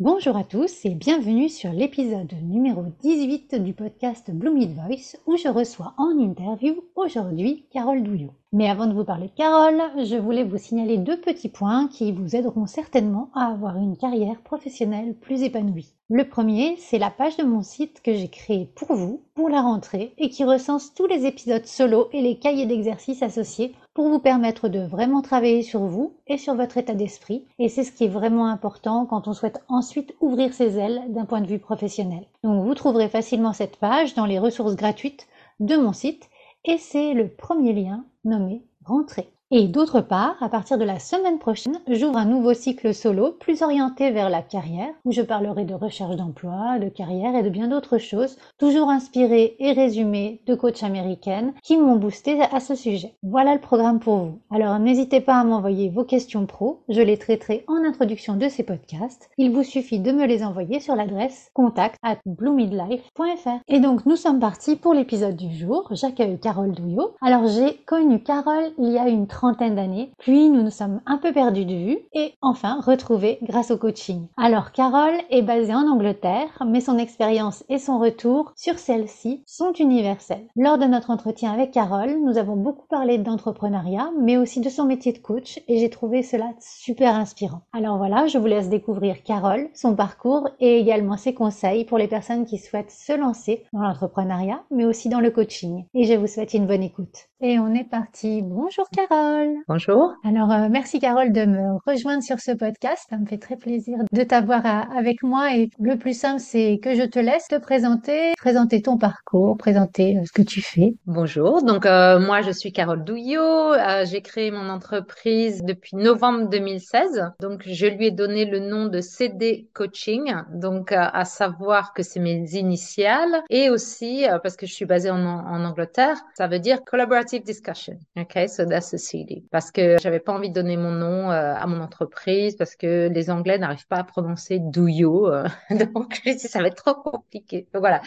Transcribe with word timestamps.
Bonjour 0.00 0.36
à 0.36 0.42
tous 0.42 0.84
et 0.84 0.90
bienvenue 0.90 1.48
sur 1.48 1.72
l'épisode 1.72 2.32
numéro 2.42 2.84
18 3.02 3.54
du 3.62 3.74
podcast 3.74 4.28
Bloomid 4.28 4.74
Voice 4.74 5.16
où 5.24 5.36
je 5.36 5.46
reçois 5.46 5.94
en 5.98 6.18
interview 6.18 6.82
aujourd'hui 6.96 7.64
Carole 7.70 8.02
Douillot. 8.02 8.34
Mais 8.56 8.70
avant 8.70 8.86
de 8.86 8.94
vous 8.94 9.02
parler 9.02 9.26
de 9.26 9.32
Carole, 9.32 9.82
je 10.04 10.14
voulais 10.14 10.44
vous 10.44 10.58
signaler 10.58 10.96
deux 10.96 11.20
petits 11.20 11.48
points 11.48 11.88
qui 11.88 12.12
vous 12.12 12.36
aideront 12.36 12.66
certainement 12.66 13.28
à 13.34 13.46
avoir 13.46 13.76
une 13.78 13.96
carrière 13.96 14.40
professionnelle 14.42 15.16
plus 15.16 15.42
épanouie. 15.42 15.92
Le 16.08 16.28
premier, 16.28 16.76
c'est 16.78 17.00
la 17.00 17.10
page 17.10 17.36
de 17.36 17.42
mon 17.42 17.62
site 17.62 18.00
que 18.00 18.14
j'ai 18.14 18.28
créée 18.28 18.70
pour 18.76 18.94
vous, 18.94 19.22
pour 19.34 19.48
la 19.48 19.60
rentrée, 19.60 20.14
et 20.18 20.28
qui 20.28 20.44
recense 20.44 20.94
tous 20.94 21.08
les 21.08 21.26
épisodes 21.26 21.66
solo 21.66 22.08
et 22.12 22.22
les 22.22 22.38
cahiers 22.38 22.66
d'exercices 22.66 23.24
associés 23.24 23.74
pour 23.92 24.08
vous 24.08 24.20
permettre 24.20 24.68
de 24.68 24.86
vraiment 24.86 25.20
travailler 25.20 25.62
sur 25.62 25.80
vous 25.80 26.12
et 26.28 26.38
sur 26.38 26.54
votre 26.54 26.76
état 26.76 26.94
d'esprit. 26.94 27.46
Et 27.58 27.68
c'est 27.68 27.82
ce 27.82 27.90
qui 27.90 28.04
est 28.04 28.08
vraiment 28.08 28.46
important 28.46 29.04
quand 29.04 29.26
on 29.26 29.32
souhaite 29.32 29.64
ensuite 29.66 30.14
ouvrir 30.20 30.54
ses 30.54 30.78
ailes 30.78 31.02
d'un 31.08 31.24
point 31.24 31.40
de 31.40 31.48
vue 31.48 31.58
professionnel. 31.58 32.24
Donc 32.44 32.64
vous 32.64 32.74
trouverez 32.76 33.08
facilement 33.08 33.52
cette 33.52 33.78
page 33.78 34.14
dans 34.14 34.26
les 34.26 34.38
ressources 34.38 34.76
gratuites 34.76 35.26
de 35.58 35.74
mon 35.76 35.92
site 35.92 36.28
et 36.64 36.78
c'est 36.78 37.14
le 37.14 37.26
premier 37.26 37.72
lien 37.72 38.04
nommé 38.24 38.64
Rentrée. 38.84 39.33
Et 39.50 39.68
d'autre 39.68 40.00
part, 40.00 40.36
à 40.40 40.48
partir 40.48 40.78
de 40.78 40.84
la 40.84 40.98
semaine 40.98 41.38
prochaine, 41.38 41.78
j'ouvre 41.86 42.16
un 42.16 42.24
nouveau 42.24 42.54
cycle 42.54 42.94
solo 42.94 43.32
plus 43.32 43.60
orienté 43.60 44.10
vers 44.10 44.30
la 44.30 44.40
carrière, 44.40 44.88
où 45.04 45.12
je 45.12 45.20
parlerai 45.20 45.66
de 45.66 45.74
recherche 45.74 46.16
d'emploi, 46.16 46.78
de 46.78 46.88
carrière 46.88 47.36
et 47.36 47.42
de 47.42 47.50
bien 47.50 47.68
d'autres 47.68 47.98
choses, 47.98 48.38
toujours 48.58 48.88
inspiré 48.88 49.54
et 49.58 49.72
résumé 49.72 50.40
de 50.46 50.54
coachs 50.54 50.82
américaines 50.82 51.52
qui 51.62 51.76
m'ont 51.76 51.96
boosté 51.96 52.40
à 52.40 52.58
ce 52.58 52.74
sujet. 52.74 53.16
Voilà 53.22 53.54
le 53.54 53.60
programme 53.60 54.00
pour 54.00 54.16
vous. 54.16 54.38
Alors 54.50 54.78
n'hésitez 54.78 55.20
pas 55.20 55.36
à 55.36 55.44
m'envoyer 55.44 55.90
vos 55.90 56.04
questions 56.04 56.46
pro, 56.46 56.82
je 56.88 57.02
les 57.02 57.18
traiterai 57.18 57.64
en 57.68 57.84
introduction 57.84 58.36
de 58.36 58.48
ces 58.48 58.62
podcasts. 58.62 59.28
Il 59.36 59.52
vous 59.52 59.62
suffit 59.62 60.00
de 60.00 60.10
me 60.10 60.24
les 60.24 60.42
envoyer 60.42 60.80
sur 60.80 60.96
l'adresse 60.96 61.50
contact 61.52 61.96
at 62.02 62.16
bloomidlife.fr. 62.24 63.60
Et 63.68 63.80
donc 63.80 64.06
nous 64.06 64.16
sommes 64.16 64.40
partis 64.40 64.76
pour 64.76 64.94
l'épisode 64.94 65.36
du 65.36 65.54
jour. 65.54 65.86
J'accueille 65.90 66.40
Carole 66.40 66.72
Douillot. 66.72 67.14
Alors 67.20 67.46
j'ai 67.46 67.76
connu 67.84 68.22
Carole 68.22 68.72
il 68.78 68.90
y 68.90 68.98
a 68.98 69.08
une 69.08 69.26
d'années, 69.42 70.12
puis 70.18 70.48
nous 70.48 70.62
nous 70.62 70.70
sommes 70.70 71.00
un 71.06 71.18
peu 71.18 71.32
perdus 71.32 71.64
de 71.64 71.74
vue 71.74 71.98
et 72.12 72.34
enfin 72.40 72.80
retrouvés 72.80 73.38
grâce 73.42 73.70
au 73.70 73.76
coaching. 73.76 74.26
Alors 74.36 74.72
Carole 74.72 75.16
est 75.30 75.42
basée 75.42 75.74
en 75.74 75.88
Angleterre, 75.88 76.62
mais 76.66 76.80
son 76.80 76.98
expérience 76.98 77.64
et 77.68 77.78
son 77.78 77.98
retour 77.98 78.52
sur 78.56 78.78
celle-ci 78.78 79.42
sont 79.46 79.72
universels. 79.72 80.46
Lors 80.56 80.78
de 80.78 80.86
notre 80.86 81.10
entretien 81.10 81.52
avec 81.52 81.72
Carole, 81.72 82.16
nous 82.24 82.38
avons 82.38 82.56
beaucoup 82.56 82.86
parlé 82.88 83.18
d'entrepreneuriat, 83.18 84.10
mais 84.20 84.36
aussi 84.36 84.60
de 84.60 84.70
son 84.70 84.84
métier 84.84 85.12
de 85.12 85.18
coach 85.18 85.60
et 85.68 85.78
j'ai 85.78 85.90
trouvé 85.90 86.22
cela 86.22 86.50
super 86.60 87.14
inspirant. 87.14 87.62
Alors 87.72 87.98
voilà, 87.98 88.26
je 88.26 88.38
vous 88.38 88.46
laisse 88.46 88.68
découvrir 88.68 89.22
Carole, 89.22 89.68
son 89.74 89.94
parcours 89.94 90.48
et 90.60 90.78
également 90.78 91.16
ses 91.16 91.34
conseils 91.34 91.84
pour 91.84 91.98
les 91.98 92.08
personnes 92.08 92.46
qui 92.46 92.58
souhaitent 92.58 92.90
se 92.90 93.18
lancer 93.18 93.64
dans 93.72 93.82
l'entrepreneuriat, 93.82 94.62
mais 94.70 94.84
aussi 94.84 95.08
dans 95.08 95.20
le 95.20 95.30
coaching. 95.30 95.84
Et 95.94 96.04
je 96.04 96.14
vous 96.14 96.26
souhaite 96.26 96.54
une 96.54 96.66
bonne 96.66 96.82
écoute. 96.82 97.28
Et 97.46 97.58
on 97.58 97.74
est 97.74 97.84
parti. 97.84 98.40
Bonjour 98.42 98.88
Carole. 98.88 99.52
Bonjour. 99.68 100.14
Alors 100.24 100.50
euh, 100.50 100.68
merci 100.70 100.98
Carole 100.98 101.30
de 101.30 101.44
me 101.44 101.76
rejoindre 101.86 102.22
sur 102.22 102.40
ce 102.40 102.52
podcast. 102.52 103.04
Ça 103.10 103.18
me 103.18 103.26
fait 103.26 103.36
très 103.36 103.56
plaisir 103.56 103.98
de 104.10 104.22
t'avoir 104.22 104.64
euh, 104.64 104.98
avec 104.98 105.22
moi. 105.22 105.54
Et 105.54 105.68
le 105.78 105.98
plus 105.98 106.18
simple, 106.18 106.40
c'est 106.40 106.80
que 106.82 106.94
je 106.94 107.02
te 107.02 107.18
laisse 107.18 107.46
te 107.48 107.58
présenter, 107.58 108.32
présenter 108.38 108.80
ton 108.80 108.96
parcours, 108.96 109.58
présenter 109.58 110.16
euh, 110.16 110.22
ce 110.24 110.32
que 110.32 110.40
tu 110.40 110.62
fais. 110.62 110.94
Bonjour. 111.04 111.62
Donc 111.62 111.84
moi, 111.84 112.40
je 112.40 112.50
suis 112.50 112.72
Carole 112.72 113.04
Douillot. 113.04 113.74
J'ai 114.04 114.22
créé 114.22 114.50
mon 114.50 114.70
entreprise 114.70 115.62
depuis 115.64 115.96
novembre 115.96 116.48
2016. 116.48 117.30
Donc 117.40 117.64
je 117.66 117.86
lui 117.86 118.06
ai 118.06 118.10
donné 118.10 118.46
le 118.46 118.58
nom 118.58 118.86
de 118.86 119.02
CD 119.02 119.68
Coaching. 119.74 120.32
Donc 120.54 120.92
à 120.92 121.26
savoir 121.26 121.92
que 121.92 122.02
c'est 122.02 122.20
mes 122.20 122.54
initiales 122.54 123.42
et 123.50 123.68
aussi 123.68 124.24
parce 124.42 124.56
que 124.56 124.64
je 124.64 124.72
suis 124.72 124.86
basée 124.86 125.10
en, 125.10 125.22
en 125.26 125.62
Angleterre, 125.66 126.16
ça 126.38 126.46
veut 126.46 126.58
dire 126.58 126.82
collaborative 126.86 127.33
discussion. 127.40 127.98
Okay, 128.16 128.48
so 128.48 128.64
that's 128.64 128.90
the 128.90 128.98
CD. 128.98 129.44
Parce 129.50 129.70
que 129.70 129.96
j'avais 130.00 130.20
pas 130.20 130.32
envie 130.32 130.50
de 130.50 130.54
donner 130.54 130.76
mon 130.76 130.92
nom 130.92 131.30
euh, 131.30 131.54
à 131.54 131.66
mon 131.66 131.80
entreprise 131.80 132.56
parce 132.56 132.76
que 132.76 133.08
les 133.08 133.30
Anglais 133.30 133.58
n'arrivent 133.58 133.86
pas 133.88 133.96
à 133.96 134.04
prononcer 134.04 134.58
do 134.60 134.86
you. 134.86 135.26
Euh, 135.26 135.48
donc 135.94 136.22
ça 136.38 136.60
va 136.60 136.68
être 136.68 136.82
trop 136.82 136.94
compliqué. 136.94 137.66
Donc 137.72 137.80
voilà. 137.80 138.00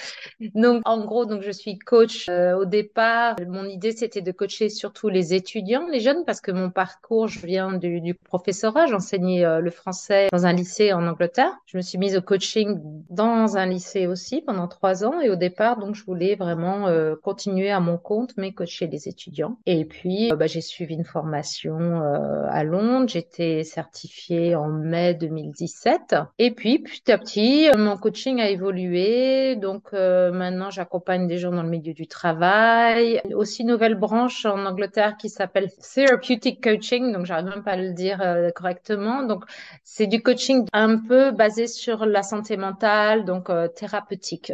Donc 0.55 0.81
en 0.85 1.03
gros, 1.03 1.25
donc 1.25 1.41
je 1.41 1.51
suis 1.51 1.77
coach 1.77 2.27
euh, 2.29 2.55
au 2.57 2.65
départ. 2.65 3.35
Mon 3.47 3.65
idée 3.65 3.91
c'était 3.91 4.21
de 4.21 4.31
coacher 4.31 4.69
surtout 4.69 5.09
les 5.09 5.33
étudiants, 5.33 5.87
les 5.91 5.99
jeunes, 5.99 6.23
parce 6.25 6.41
que 6.41 6.51
mon 6.51 6.69
parcours, 6.69 7.27
je 7.27 7.45
viens 7.45 7.73
du, 7.73 8.01
du 8.01 8.13
professorat. 8.13 8.87
J'enseignais 8.87 9.45
le 9.59 9.71
français 9.71 10.27
dans 10.31 10.45
un 10.45 10.53
lycée 10.53 10.93
en 10.93 11.05
Angleterre. 11.07 11.51
Je 11.65 11.77
me 11.77 11.81
suis 11.81 11.97
mise 11.97 12.15
au 12.15 12.21
coaching 12.21 12.79
dans 13.09 13.57
un 13.57 13.65
lycée 13.65 14.07
aussi 14.07 14.41
pendant 14.41 14.67
trois 14.67 15.03
ans 15.03 15.19
et 15.19 15.29
au 15.29 15.35
départ, 15.35 15.77
donc 15.77 15.95
je 15.95 16.03
voulais 16.03 16.35
vraiment 16.35 16.87
continuer 17.21 17.71
à 17.71 17.79
mon 17.79 17.97
compte, 17.97 18.33
mais 18.37 18.51
coacher 18.51 18.87
les 18.87 19.07
étudiants 19.07 19.16
Et 19.65 19.85
puis, 19.85 20.31
euh, 20.31 20.35
bah, 20.35 20.47
j'ai 20.47 20.61
suivi 20.61 20.95
une 20.95 21.05
formation 21.05 21.77
euh, 21.77 22.45
à 22.49 22.63
Londres. 22.63 23.07
J'étais 23.07 23.63
certifiée 23.63 24.55
en 24.55 24.67
mai 24.67 25.13
2017. 25.13 26.15
Et 26.39 26.51
puis, 26.51 26.79
petit 26.79 27.11
à 27.11 27.17
petit, 27.17 27.69
euh, 27.69 27.77
mon 27.77 27.97
coaching 27.97 28.39
a 28.39 28.49
évolué. 28.49 29.55
Donc, 29.55 29.91
maintenant, 29.93 30.69
j'accompagne 30.69 31.27
des 31.27 31.37
gens 31.37 31.51
dans 31.51 31.63
le 31.63 31.69
milieu 31.69 31.93
du 31.93 32.07
travail. 32.07 33.21
Aussi, 33.33 33.65
nouvelle 33.65 33.95
branche 33.95 34.45
en 34.45 34.65
Angleterre 34.65 35.17
qui 35.17 35.29
s'appelle 35.29 35.69
Therapeutic 35.71 36.63
Coaching. 36.63 37.11
Donc, 37.13 37.25
j'arrive 37.25 37.47
même 37.47 37.63
pas 37.63 37.71
à 37.71 37.77
le 37.77 37.93
dire 37.93 38.23
correctement. 38.55 39.23
Donc, 39.23 39.43
c'est 39.83 40.07
du 40.07 40.21
coaching 40.21 40.65
un 40.73 40.97
peu 40.97 41.31
basé 41.31 41.67
sur 41.67 42.05
la 42.05 42.23
santé 42.23 42.57
mentale, 42.57 43.25
donc 43.25 43.49
thérapeutique. 43.75 44.51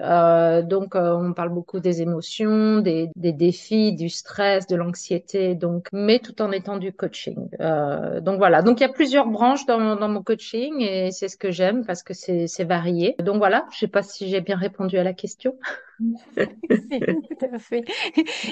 donc, 0.63 0.95
on 0.95 1.33
parle 1.33 1.49
beaucoup 1.49 1.79
des 1.79 2.01
émotions, 2.01 2.79
des 2.79 3.09
défis, 3.15 3.93
du 3.93 4.09
stress 4.09 4.42
de 4.69 4.75
l'anxiété, 4.75 5.55
donc, 5.55 5.87
mais 5.91 6.19
tout 6.19 6.41
en 6.41 6.51
étant 6.51 6.77
du 6.77 6.93
coaching. 6.93 7.49
Euh, 7.59 8.21
donc 8.21 8.37
voilà. 8.37 8.61
Donc 8.61 8.79
il 8.79 8.83
y 8.83 8.85
a 8.85 8.91
plusieurs 8.91 9.27
branches 9.27 9.65
dans, 9.65 9.79
mon 9.79 10.23
coaching 10.23 10.81
et 10.81 11.11
c'est 11.11 11.27
ce 11.27 11.37
que 11.37 11.51
j'aime 11.51 11.85
parce 11.85 12.03
que 12.03 12.13
c'est 12.13 12.63
varié. 12.63 13.15
Donc 13.19 13.37
voilà. 13.37 13.65
Je 13.71 13.79
sais 13.79 13.87
pas 13.87 14.03
si 14.03 14.29
j'ai 14.29 14.41
bien 14.41 14.57
répondu 14.57 14.97
à 14.97 15.03
la 15.03 15.13
question. 15.13 15.55
tout 16.35 17.45
à 17.53 17.59
fait. 17.59 17.83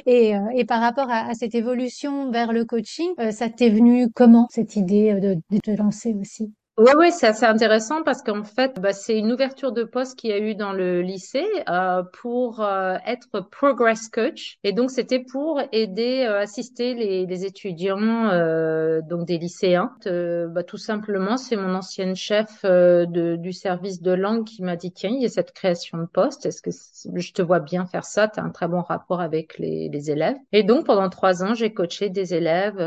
Et, 0.06 0.36
euh, 0.36 0.40
et 0.56 0.66
par 0.66 0.82
rapport 0.82 1.10
à, 1.10 1.34
cette 1.34 1.56
évolution 1.56 2.32
vers 2.32 2.54
le 2.54 2.66
coaching, 2.66 3.12
euh, 3.20 3.32
ça 3.32 3.50
t'est 3.50 3.70
venu 3.70 4.10
comment 4.14 4.48
cette 4.50 4.76
idée 4.76 5.20
de 5.20 5.38
te 5.60 5.72
lancer 5.72 6.16
aussi? 6.20 6.54
Oui, 6.82 6.92
oui, 6.98 7.12
c'est 7.12 7.28
assez 7.28 7.46
intéressant 7.46 8.02
parce 8.02 8.24
qu'en 8.24 8.44
fait, 8.44 8.80
bah, 8.82 8.92
c'est 8.92 9.16
une 9.16 9.32
ouverture 9.32 9.72
de 9.72 9.84
poste 9.84 10.18
qu'il 10.18 10.32
y 10.32 10.34
a 10.34 10.40
eu 10.40 10.56
dans 10.56 10.74
le 10.74 11.02
lycée 11.02 11.46
euh, 11.70 12.02
pour 12.22 12.60
euh, 12.62 12.96
être 13.06 13.40
progress 13.52 14.10
coach. 14.10 14.58
Et 14.64 14.74
donc, 14.74 14.90
c'était 14.90 15.20
pour 15.20 15.62
aider, 15.72 16.26
euh, 16.28 16.40
assister 16.40 16.96
les, 16.96 17.28
les 17.28 17.46
étudiants, 17.46 18.30
euh, 18.32 19.02
donc 19.08 19.28
des 19.28 19.38
lycéens. 19.38 19.92
Euh, 20.08 20.48
bah, 20.48 20.64
tout 20.64 20.78
simplement, 20.78 21.38
c'est 21.38 21.56
mon 21.56 21.76
ancienne 21.76 22.16
chef 22.16 22.64
de, 22.64 23.36
du 23.36 23.54
service 23.54 24.02
de 24.02 24.14
langue 24.14 24.46
qui 24.46 24.64
m'a 24.64 24.76
dit, 24.76 24.92
tiens, 24.92 25.12
il 25.14 25.22
y 25.22 25.26
a 25.26 25.30
cette 25.30 25.52
création 25.52 26.00
de 26.00 26.08
poste. 26.08 26.48
Est-ce 26.48 26.64
que 26.64 26.72
je 27.14 27.34
te 27.34 27.44
vois 27.44 27.60
bien 27.60 27.86
faire 27.86 28.06
ça? 28.06 28.28
Tu 28.28 28.40
as 28.40 28.44
un 28.44 28.50
très 28.50 28.68
bon 28.68 28.82
rapport 28.82 29.22
avec 29.22 29.60
les, 29.60 29.88
les 29.90 30.10
élèves. 30.10 30.38
Et 30.52 30.64
donc, 30.64 30.88
pendant 30.88 31.10
trois 31.10 31.44
ans, 31.44 31.54
j'ai 31.54 31.76
coaché 31.76 32.10
des 32.10 32.34
élèves 32.34 32.82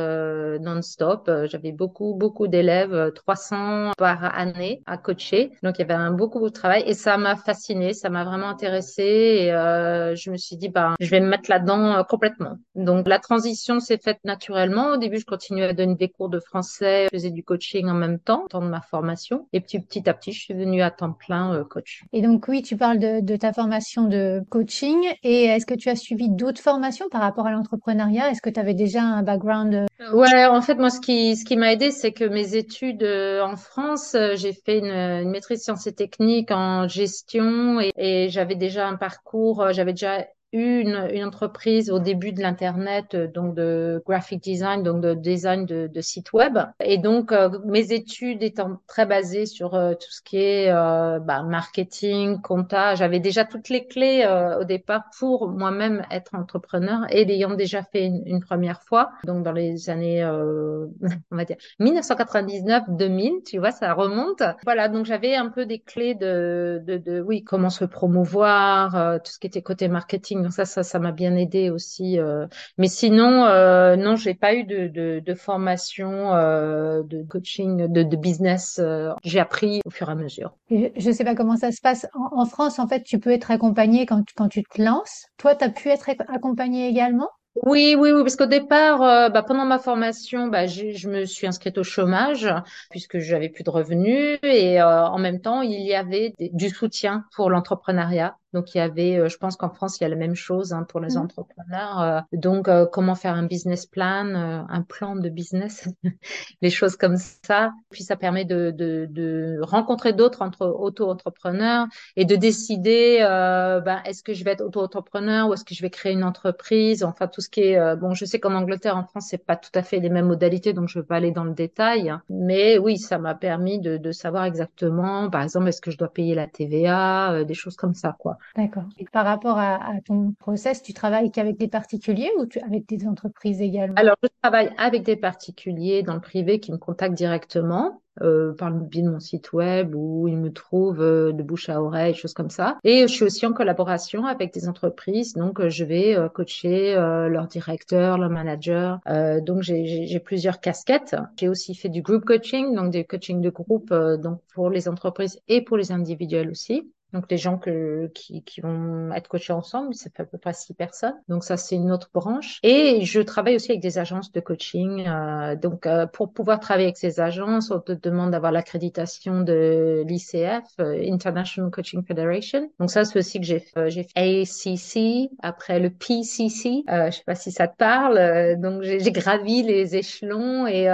non-stop. 0.61 1.31
J'avais 1.45 1.71
beaucoup, 1.71 2.15
beaucoup 2.15 2.49
d'élèves, 2.49 3.13
300 3.15 3.84
par 3.97 4.37
année 4.39 4.83
à 4.87 4.97
coacher. 4.97 5.53
Donc, 5.63 5.79
il 5.79 5.83
y 5.83 5.85
avait 5.85 5.95
un 5.95 6.11
beaucoup 6.11 6.41
de 6.43 6.49
travail 6.49 6.85
et 6.87 6.95
ça 6.95 7.17
m'a 7.17 7.37
fasciné, 7.37 7.93
ça 7.93 8.11
m'a 8.11 8.25
vraiment 8.25 8.49
intéressée 8.49 9.03
et 9.03 9.53
euh, 9.53 10.15
je 10.15 10.31
me 10.31 10.37
suis 10.37 10.57
dit, 10.57 10.69
bah, 10.69 10.95
je 11.01 11.11
vais 11.11 11.21
me 11.21 11.29
mettre 11.29 11.51
là-dedans 11.51 11.97
euh, 11.97 12.03
complètement. 12.03 12.57
Donc, 12.75 13.09
la 13.09 13.19
transition 13.19 13.81
s'est 13.81 13.99
faite 13.99 14.19
naturellement. 14.25 14.93
Au 14.93 14.97
début, 14.97 15.19
je 15.19 15.27
continuais 15.27 15.65
à 15.65 15.73
donner 15.73 15.95
des 15.95 16.09
cours 16.09 16.29
de 16.29 16.41
français, 16.41 17.07
je 17.13 17.17
faisais 17.17 17.31
du 17.31 17.43
coaching 17.43 17.89
en 17.89 17.95
même 17.95 18.19
temps, 18.19 18.47
temps 18.49 18.63
de 18.63 18.69
ma 18.69 18.81
formation. 18.81 19.47
Et 19.53 19.61
puis, 19.61 19.79
petit 19.81 20.09
à 20.09 20.15
petit, 20.15 20.33
je 20.33 20.41
suis 20.41 20.55
venue 20.55 20.83
à 20.83 20.91
temps 20.91 21.13
plein 21.13 21.55
euh, 21.55 21.65
coach. 21.65 22.05
Et 22.13 22.23
donc, 22.23 22.47
oui, 22.49 22.63
tu 22.63 22.77
parles 22.77 22.99
de, 22.99 23.21
de 23.21 23.37
ta 23.37 23.53
formation 23.53 24.05
de 24.05 24.43
coaching 24.51 24.97
et 25.23 25.45
est-ce 25.45 25.67
que 25.67 25.75
tu 25.75 25.89
as 25.89 25.97
suivi 25.97 26.29
d'autres 26.29 26.61
formations 26.61 27.09
par 27.11 27.21
rapport 27.21 27.47
à 27.47 27.53
l'entrepreneuriat? 27.53 28.31
Est-ce 28.31 28.43
que 28.43 28.51
tu 28.51 28.61
avais 28.61 28.75
déjà 28.75 29.03
un 29.03 29.23
background? 29.23 29.87
Ouais, 30.13 30.47
en 30.47 30.61
fait, 30.61 30.75
moi, 30.77 30.91
ce 30.91 31.01
qui, 31.01 31.37
ce 31.37 31.45
qui 31.45 31.57
m'a 31.57 31.73
aidé, 31.73 31.91
c'est 31.91 32.13
que 32.13 32.25
mes 32.25 32.57
études 32.57 33.05
en 33.05 33.57
France, 33.57 33.74
euh, 33.79 34.37
j'ai 34.37 34.53
fait 34.53 34.79
une, 34.79 34.91
une, 34.91 35.31
maîtrise 35.31 35.63
sciences 35.63 35.87
et 35.87 35.95
techniques 35.95 36.51
en 36.51 36.89
gestion 36.89 37.81
et, 37.81 37.93
et 37.97 38.29
j'avais 38.29 38.55
déjà 38.55 38.89
un 38.89 38.97
parcours, 38.97 39.63
euh, 39.63 39.73
j'avais 39.73 39.93
déjà 39.93 40.27
une, 40.55 41.09
une 41.13 41.25
entreprise 41.25 41.91
au 41.91 41.99
début 41.99 42.33
de 42.33 42.41
l'internet, 42.41 43.17
donc 43.17 43.55
de 43.55 44.03
graphic 44.07 44.43
design, 44.43 44.83
donc 44.83 45.01
de 45.01 45.15
design 45.15 45.67
de, 45.67 45.87
de 45.87 46.01
site 46.01 46.33
web, 46.33 46.59
et 46.81 46.99
donc 46.99 47.33
mes 47.65 47.93
études 47.93 48.43
étant 48.43 48.79
très 48.87 49.05
basées 49.07 49.47
sur 49.47 49.71
tout 49.71 50.11
ce 50.11 50.23
qui 50.23 50.39
est 50.39 50.71
bah, 50.73 51.43
marketing, 51.43 52.41
compta, 52.41 52.95
j'avais 52.95 53.21
déjà 53.21 53.45
toutes 53.45 53.69
les 53.69 53.87
clés 53.87 54.27
au 54.61 54.65
départ 54.65 55.03
pour 55.19 55.49
moi-même 55.49 56.05
être 56.11 56.35
entrepreneur 56.35 57.01
et 57.11 57.25
l'ayant 57.25 57.55
déjà 57.55 57.83
fait 57.83 58.07
une, 58.07 58.23
une, 58.27 58.41
première 58.41 58.83
fois, 58.83 59.11
donc 59.25 59.43
dans 59.43 59.53
les 59.53 59.91
années, 59.91 60.25
on 61.31 61.37
va 61.37 61.45
dire 61.45 61.57
1999-2000, 61.81 63.43
tu 63.45 63.59
vois, 63.59 63.71
ça 63.71 63.93
remonte. 63.93 64.43
Voilà, 64.65 64.89
donc 64.89 65.07
j'avais 65.07 65.35
un 65.35 65.49
peu 65.49 65.67
des 65.67 65.81
clés 65.81 66.15
de, 66.15 66.83
de, 66.85 66.97
de 66.99 67.21
oui, 67.21 67.43
comment 67.43 67.71
se 67.71 67.85
promouvoir, 67.85 68.97
euh, 68.97 69.19
tout 69.19 69.33
ce 69.33 69.39
qui 69.39 69.47
était 69.47 69.63
côté 69.63 69.89
marketing. 69.89 70.44
Donc 70.45 70.53
ça, 70.53 70.67
ça, 70.67 70.83
ça 70.83 70.99
m'a 70.99 71.11
bien 71.11 71.35
aidé 71.37 71.71
aussi. 71.71 72.19
Euh. 72.19 72.47
Mais 72.77 72.89
sinon, 72.89 73.47
euh, 73.47 73.97
non, 73.97 74.15
j'ai 74.15 74.35
pas 74.35 74.55
eu 74.55 74.65
de, 74.65 74.89
de, 74.89 75.23
de 75.25 75.35
formation, 75.35 76.35
euh, 76.35 77.03
de 77.03 77.23
coaching, 77.23 77.89
de, 77.91 78.03
de 78.03 78.17
business. 78.17 78.79
j'ai 79.25 79.41
appris 79.41 79.81
au 79.87 79.91
fur 79.91 80.11
et 80.11 80.13
à 80.13 80.15
mesure. 80.15 80.55
Je 80.71 81.11
sais 81.11 81.25
pas 81.25 81.35
comment 81.35 81.57
ça 81.57 81.73
se 81.73 81.81
passe. 81.81 82.07
En, 82.15 82.43
en 82.43 82.45
France, 82.45 82.79
en 82.79 82.87
fait, 82.87 83.03
tu 83.05 83.19
peux 83.19 83.31
être 83.31 83.51
accompagné 83.51 84.05
quand, 84.05 84.23
quand 84.37 84.49
tu 84.49 84.63
te 84.63 84.83
lances. 84.83 85.25
Toi, 85.39 85.55
tu 85.55 85.65
as 85.65 85.71
pu 85.71 85.89
être 85.89 86.11
accompagné 86.29 86.89
également? 86.89 87.31
Oui, 87.63 87.95
oui, 87.97 88.11
oui, 88.11 88.23
parce 88.23 88.35
qu'au 88.35 88.47
départ, 88.47 89.01
euh, 89.03 89.29
bah, 89.29 89.45
pendant 89.45 89.65
ma 89.65 89.79
formation, 89.79 90.49
bah, 90.49 90.67
je 90.67 91.09
me 91.09 91.25
suis 91.25 91.47
inscrite 91.47 91.79
au 91.79 91.85
chômage 91.85 92.49
puisque 92.91 93.19
j'avais 93.21 93.49
plus 93.49 93.63
de 93.63 93.71
revenus 93.71 94.41
et 94.43 94.81
euh, 94.83 95.07
en 95.07 95.19
même 95.19 95.41
temps, 95.41 95.63
il 95.63 95.81
y 95.81 95.95
avait 95.95 96.35
du 96.41 96.69
soutien 96.69 97.25
pour 97.37 97.51
l'entrepreneuriat. 97.51 98.37
Donc, 98.55 98.73
il 98.73 98.79
y 98.79 98.81
avait, 98.81 99.17
euh, 99.17 99.29
je 99.29 99.37
pense 99.37 99.57
qu'en 99.57 99.69
France, 99.69 99.99
il 99.99 100.05
y 100.05 100.07
a 100.07 100.09
la 100.09 100.15
même 100.17 100.37
chose 100.37 100.73
hein, 100.73 100.85
pour 100.89 101.01
les 101.01 101.17
mmh. 101.17 101.19
entrepreneurs. 101.19 102.01
Euh, 102.01 102.21
donc, 102.33 102.69
euh, 102.69 102.87
comment 102.87 103.17
faire 103.17 103.35
un 103.35 103.43
business 103.43 103.85
plan, 103.85 104.33
un 104.69 104.83
plan 104.83 105.17
de 105.17 105.29
business, 105.29 105.89
les 106.63 106.71
choses 106.71 106.95
comme 106.97 107.17
ça. 107.17 107.73
Puis, 107.91 108.05
ça 108.05 108.15
permet 108.15 108.45
de, 108.45 108.71
de, 108.71 109.09
de 109.11 109.59
rencontrer 109.61 110.13
d'autres 110.13 110.41
entre 110.41 110.67
auto-entrepreneurs 110.67 111.87
et 112.15 112.25
de 112.25 112.37
décider, 112.37 113.19
ben, 113.21 114.01
est-ce 114.05 114.23
que 114.23 114.35
je 114.35 114.45
vais 114.45 114.53
être 114.53 114.65
auto-entrepreneur 114.65 115.49
ou 115.49 115.55
est-ce 115.55 115.65
que 115.65 115.75
je 115.75 115.83
vais 115.83 115.91
créer 115.91 116.13
une 116.13 116.25
entreprise? 116.25 117.03
Enfin, 117.03 117.27
tout 117.27 117.41
ce 117.41 117.49
qui 117.49 117.63
est, 117.63 117.97
bon, 117.97 118.15
je 118.15 118.25
sais 118.25 118.39
qu'en 118.39 118.55
Angleterre, 118.55 118.97
en 118.97 119.03
France, 119.05 119.27
c'est 119.31 119.45
pas 119.45 119.57
tout 119.57 119.73
à 119.75 119.83
fait 119.83 119.99
les 119.99 120.11
mêmes 120.11 120.27
modalités, 120.29 120.73
donc 120.73 120.89
je 120.89 121.01
vais 121.01 121.05
pas 121.05 121.17
aller 121.17 121.33
dans 121.33 121.45
le 121.45 121.55
détail. 121.55 122.15
Mais 122.31 122.79
oui, 122.79 122.99
ça 122.99 123.19
m'a 123.19 123.35
permis 123.35 123.81
de, 123.81 123.97
de 123.97 124.13
savoir 124.13 124.45
exactement, 124.45 125.29
par 125.29 125.43
exemple, 125.43 125.67
est-ce 125.67 125.81
que 125.81 125.91
je 125.91 125.99
dois 125.99 126.13
payer 126.13 126.37
la 126.37 126.47
TVA, 126.47 127.43
des 127.43 127.55
choses 127.55 127.75
comme 127.75 127.95
ça, 127.95 128.15
quoi. 128.17 128.39
D'accord. 128.57 128.85
Et 128.99 129.05
par 129.13 129.25
rapport 129.25 129.59
à, 129.59 129.81
ton 130.05 130.33
process, 130.39 130.83
tu 130.83 130.93
travailles 130.93 131.31
qu'avec 131.31 131.59
des 131.59 131.69
particuliers 131.69 132.31
ou 132.39 132.47
tu, 132.47 132.61
avec 132.61 132.87
des 132.89 133.07
entreprises 133.07 133.61
également? 133.61 133.97
Alors, 133.97 134.17
je 134.23 134.29
travaille 134.43 134.71
avec 134.79 135.03
des 135.03 135.17
particuliers 135.17 136.03
dans 136.03 136.15
le 136.15 136.21
privé 136.21 136.61
qui 136.61 136.73
me 136.73 136.79
contactent 136.79 137.15
directement. 137.15 138.01
Euh, 138.23 138.53
par 138.55 138.71
le 138.71 138.79
biais 138.79 139.03
de 139.03 139.11
mon 139.11 139.19
site 139.19 139.53
web 139.53 139.93
où 139.93 140.29
ils 140.29 140.37
me 140.37 140.53
trouvent 140.53 141.03
euh, 141.03 141.33
de 141.33 141.43
bouche 141.43 141.69
à 141.69 141.83
oreille, 141.83 142.15
choses 142.15 142.33
comme 142.33 142.49
ça. 142.49 142.79
Et 142.85 143.09
je 143.09 143.13
suis 143.13 143.25
aussi 143.25 143.45
en 143.45 143.53
collaboration 143.53 144.25
avec 144.25 144.55
des 144.55 144.69
entreprises, 144.69 145.33
donc 145.33 145.59
euh, 145.59 145.69
je 145.69 145.85
vais 145.85 146.17
coacher 146.33 146.95
leurs 146.95 147.49
directeurs, 147.49 148.19
leurs 148.19 148.31
managers. 148.31 148.95
donc 149.43 149.63
j'ai 149.63 150.21
plusieurs 150.21 150.61
casquettes. 150.61 151.17
J'ai 151.37 151.49
aussi 151.49 151.75
fait 151.75 151.89
du 151.89 152.03
group 152.03 152.25
coaching, 152.25 152.75
donc 152.75 152.93
des 152.93 153.05
coaching 153.05 153.41
de 153.41 153.51
groupe, 153.51 153.93
donc 153.93 154.41
pour 154.55 154.71
les 154.71 154.89
entreprises 154.89 155.41
et 155.49 155.63
pour 155.63 155.77
les 155.77 155.91
individuels 155.91 156.51
aussi. 156.51 156.93
Donc 157.15 157.31
les 157.31 157.39
gens 157.39 157.59
que, 157.59 158.11
qui, 158.13 158.43
qui 158.43 158.61
vont 158.61 159.13
être 159.13 159.29
coachés 159.29 159.53
ensemble, 159.53 159.95
ça 159.95 160.11
fait 160.11 160.25
à 160.25 160.27
peu 160.27 160.37
près 160.37 160.53
six 160.53 160.75
personnes. 160.75 161.15
Donc 161.29 161.45
ça 161.45 161.57
c'est 161.57 161.77
une 161.77 161.93
autre 161.93 162.11
branche. 162.13 162.59
Et 162.65 163.03
je 163.05 163.21
travaille 163.21 163.55
aussi 163.55 163.71
avec 163.71 163.81
des 163.81 163.99
agences 163.99 164.33
de 164.33 164.41
coaching. 164.41 165.07
Euh, 165.07 165.55
donc 165.55 165.87
euh, 165.87 166.07
pour 166.07 166.33
pouvoir 166.33 166.59
travailler 166.59 166.87
avec 166.87 166.97
ces 166.97 167.21
agences, 167.21 167.71
on 167.71 167.79
te 167.79 167.93
demande 167.93 168.33
d'avoir 168.33 168.51
l'accréditation 168.51 169.43
de 169.43 170.03
l'ICF, 170.09 170.65
euh, 170.81 171.01
International 171.09 171.71
Coaching 171.71 172.03
Federation. 172.05 172.69
Donc 172.81 172.91
ça 172.91 173.05
c'est 173.05 173.17
aussi 173.17 173.39
que 173.39 173.47
j'ai 173.47 173.61
fait. 173.61 173.91
j'ai 173.91 174.03
fait 174.03 174.43
ACC, 174.43 175.31
après 175.41 175.79
le 175.79 175.91
PCC. 175.91 176.83
Euh, 176.91 177.13
je 177.13 177.19
sais 177.19 177.25
pas 177.25 177.37
si 177.37 177.53
ça 177.53 177.69
te 177.69 177.77
parle. 177.77 178.59
Donc 178.61 178.83
j'ai 178.83 179.13
gravi 179.13 179.63
les 179.63 179.95
échelons 179.95 180.67
et 180.67 180.87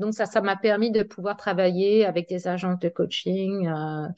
donc 0.00 0.14
ça 0.14 0.26
ça 0.26 0.40
m'a 0.40 0.56
permis 0.56 0.90
de 0.90 1.04
pouvoir 1.04 1.36
travailler 1.36 2.04
avec 2.04 2.28
des 2.28 2.48
agences 2.48 2.80
de 2.80 2.88
coaching 2.88 3.70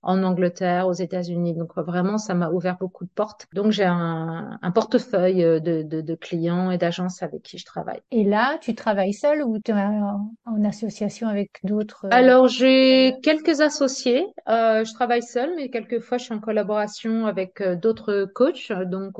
en 0.02 0.22
Angleterre, 0.22 0.86
aux 0.86 0.94
États-Unis 0.94 1.25
Donc 1.34 1.76
vraiment, 1.76 2.18
ça 2.18 2.34
m'a 2.34 2.50
ouvert 2.50 2.76
beaucoup 2.78 3.04
de 3.04 3.10
portes. 3.10 3.46
Donc 3.52 3.72
j'ai 3.72 3.84
un, 3.84 4.58
portefeuille 4.74 5.42
euh, 5.44 5.60
de, 5.60 6.14
clients 6.14 6.70
et 6.70 6.78
d'agences 6.78 7.22
avec 7.22 7.42
qui 7.42 7.58
je 7.58 7.64
travaille. 7.64 8.00
Et 8.10 8.24
là, 8.24 8.58
tu 8.60 8.74
travailles 8.74 9.12
seul 9.12 9.42
ou 9.42 9.58
tu 9.58 9.70
es 9.70 9.74
en, 9.74 10.64
association 10.64 11.28
avec 11.28 11.60
d'autres 11.62 12.06
euh, 12.06 12.08
Alors 12.12 12.48
j'ai 12.48 13.16
quelques 13.22 13.60
associés. 13.60 14.26
Euh, 14.48 14.84
je 14.84 14.92
travaille 14.94 15.22
seul, 15.22 15.50
mais 15.56 15.68
quelquefois 15.68 16.18
je 16.18 16.24
suis 16.24 16.34
en 16.34 16.40
collaboration 16.40 17.26
avec 17.26 17.62
d'autres 17.80 18.24
coachs. 18.34 18.72
Donc 18.86 19.14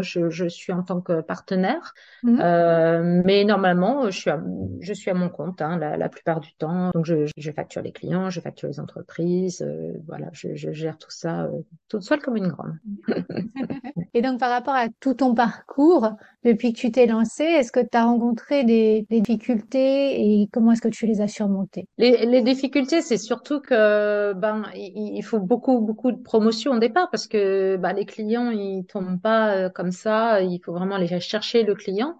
je, 0.00 0.48
suis 0.48 0.72
en 0.72 0.82
tant 0.82 1.00
que 1.00 1.20
partenaire. 1.20 1.94
Mmh. 2.22 3.22
mais 3.24 3.44
normalement, 3.44 4.10
je 4.10 4.18
suis 4.18 4.30
à, 4.30 4.40
je 4.80 4.92
suis 4.92 5.10
à 5.10 5.14
mon 5.14 5.28
compte 5.28 5.60
hein, 5.62 5.78
la, 5.78 6.08
plupart 6.08 6.40
du 6.40 6.54
temps. 6.54 6.90
Donc 6.94 7.04
je, 7.04 7.50
facture 7.54 7.82
les 7.82 7.92
clients, 7.92 8.30
je 8.30 8.40
facture 8.40 8.68
les 8.68 8.80
entreprises. 8.80 9.66
voilà, 10.06 10.28
je 10.32 10.72
gère 10.72 10.98
tout 10.98 11.10
ça 11.10 11.33
euh, 11.42 11.60
toute 11.88 12.02
seule 12.02 12.20
comme 12.20 12.36
une 12.36 12.48
grande. 12.48 12.78
et 14.14 14.22
donc, 14.22 14.40
par 14.40 14.50
rapport 14.50 14.74
à 14.74 14.88
tout 15.00 15.14
ton 15.14 15.34
parcours, 15.34 16.10
depuis 16.44 16.72
que 16.72 16.78
tu 16.78 16.90
t'es 16.92 17.06
lancée, 17.06 17.44
est-ce 17.44 17.72
que 17.72 17.80
tu 17.80 17.96
as 17.96 18.04
rencontré 18.04 18.64
des, 18.64 19.06
difficultés 19.10 20.42
et 20.42 20.48
comment 20.52 20.72
est-ce 20.72 20.82
que 20.82 20.88
tu 20.88 21.06
les 21.06 21.20
as 21.20 21.28
surmontées? 21.28 21.88
Les, 21.98 22.42
difficultés, 22.42 23.00
c'est 23.00 23.16
surtout 23.16 23.60
que 23.60 24.32
ben 24.34 24.64
il, 24.74 25.22
faut 25.22 25.40
beaucoup 25.40 25.80
beaucoup 25.80 26.12
de 26.12 26.22
promotion 26.22 26.72
au 26.72 26.78
départ 26.78 27.08
parce 27.10 27.26
que 27.26 27.76
ben, 27.76 27.92
les 27.92 28.04
clients 28.04 28.50
ils 28.50 28.84
tombent 28.84 29.20
pas 29.20 29.54
euh, 29.54 29.68
comme 29.70 29.92
ça. 29.92 30.42
Il 30.42 30.60
faut 30.64 30.72
vraiment 30.72 30.96
aller 30.96 31.20
chercher 31.20 31.62
le 31.62 31.74
client. 31.74 32.16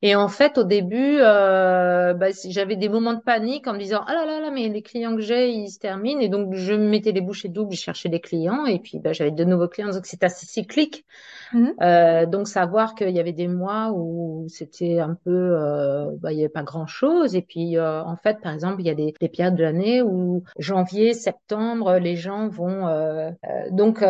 Et 0.00 0.14
en 0.14 0.28
fait, 0.28 0.58
au 0.58 0.62
début, 0.62 1.18
euh, 1.18 2.14
bah, 2.14 2.28
j'avais 2.48 2.76
des 2.76 2.88
moments 2.88 3.14
de 3.14 3.20
panique 3.20 3.66
en 3.66 3.72
me 3.72 3.78
disant 3.80 4.04
ah 4.06 4.14
là 4.14 4.24
là 4.26 4.40
là, 4.40 4.50
mais 4.52 4.68
les 4.68 4.82
clients 4.82 5.16
que 5.16 5.22
j'ai, 5.22 5.50
ils 5.50 5.70
se 5.70 5.80
terminent. 5.80 6.20
Et 6.20 6.28
donc, 6.28 6.54
je 6.54 6.72
me 6.72 6.88
mettais 6.88 7.10
les 7.10 7.20
bouchées 7.20 7.48
doubles, 7.48 7.74
je 7.74 7.80
cherchais 7.80 8.08
des 8.08 8.20
clients. 8.20 8.64
Et 8.64 8.78
puis, 8.78 9.00
bah, 9.00 9.12
j'avais 9.12 9.32
de 9.32 9.44
nouveaux 9.44 9.66
clients. 9.66 9.90
Donc, 9.90 10.06
c'est 10.06 10.22
assez 10.22 10.46
cyclique. 10.46 11.04
Mmh. 11.52 11.68
Euh, 11.82 12.26
donc, 12.26 12.46
savoir 12.46 12.94
qu'il 12.94 13.10
y 13.10 13.18
avait 13.18 13.32
des 13.32 13.48
mois 13.48 13.67
où 13.94 14.46
c'était 14.48 14.98
un 14.98 15.14
peu, 15.14 15.30
euh, 15.30 16.10
bah, 16.20 16.32
il 16.32 16.36
n'y 16.36 16.42
avait 16.42 16.48
pas 16.48 16.62
grand-chose. 16.62 17.34
Et 17.34 17.42
puis, 17.42 17.76
euh, 17.76 18.02
en 18.02 18.16
fait, 18.16 18.40
par 18.40 18.52
exemple, 18.52 18.80
il 18.80 18.86
y 18.86 18.90
a 18.90 18.94
des, 18.94 19.14
des 19.20 19.28
périodes 19.28 19.56
de 19.56 19.62
l'année 19.62 20.02
où 20.02 20.42
janvier, 20.58 21.14
septembre, 21.14 21.98
les 21.98 22.16
gens 22.16 22.48
vont. 22.48 22.88
Euh, 22.88 23.30
donc, 23.70 24.04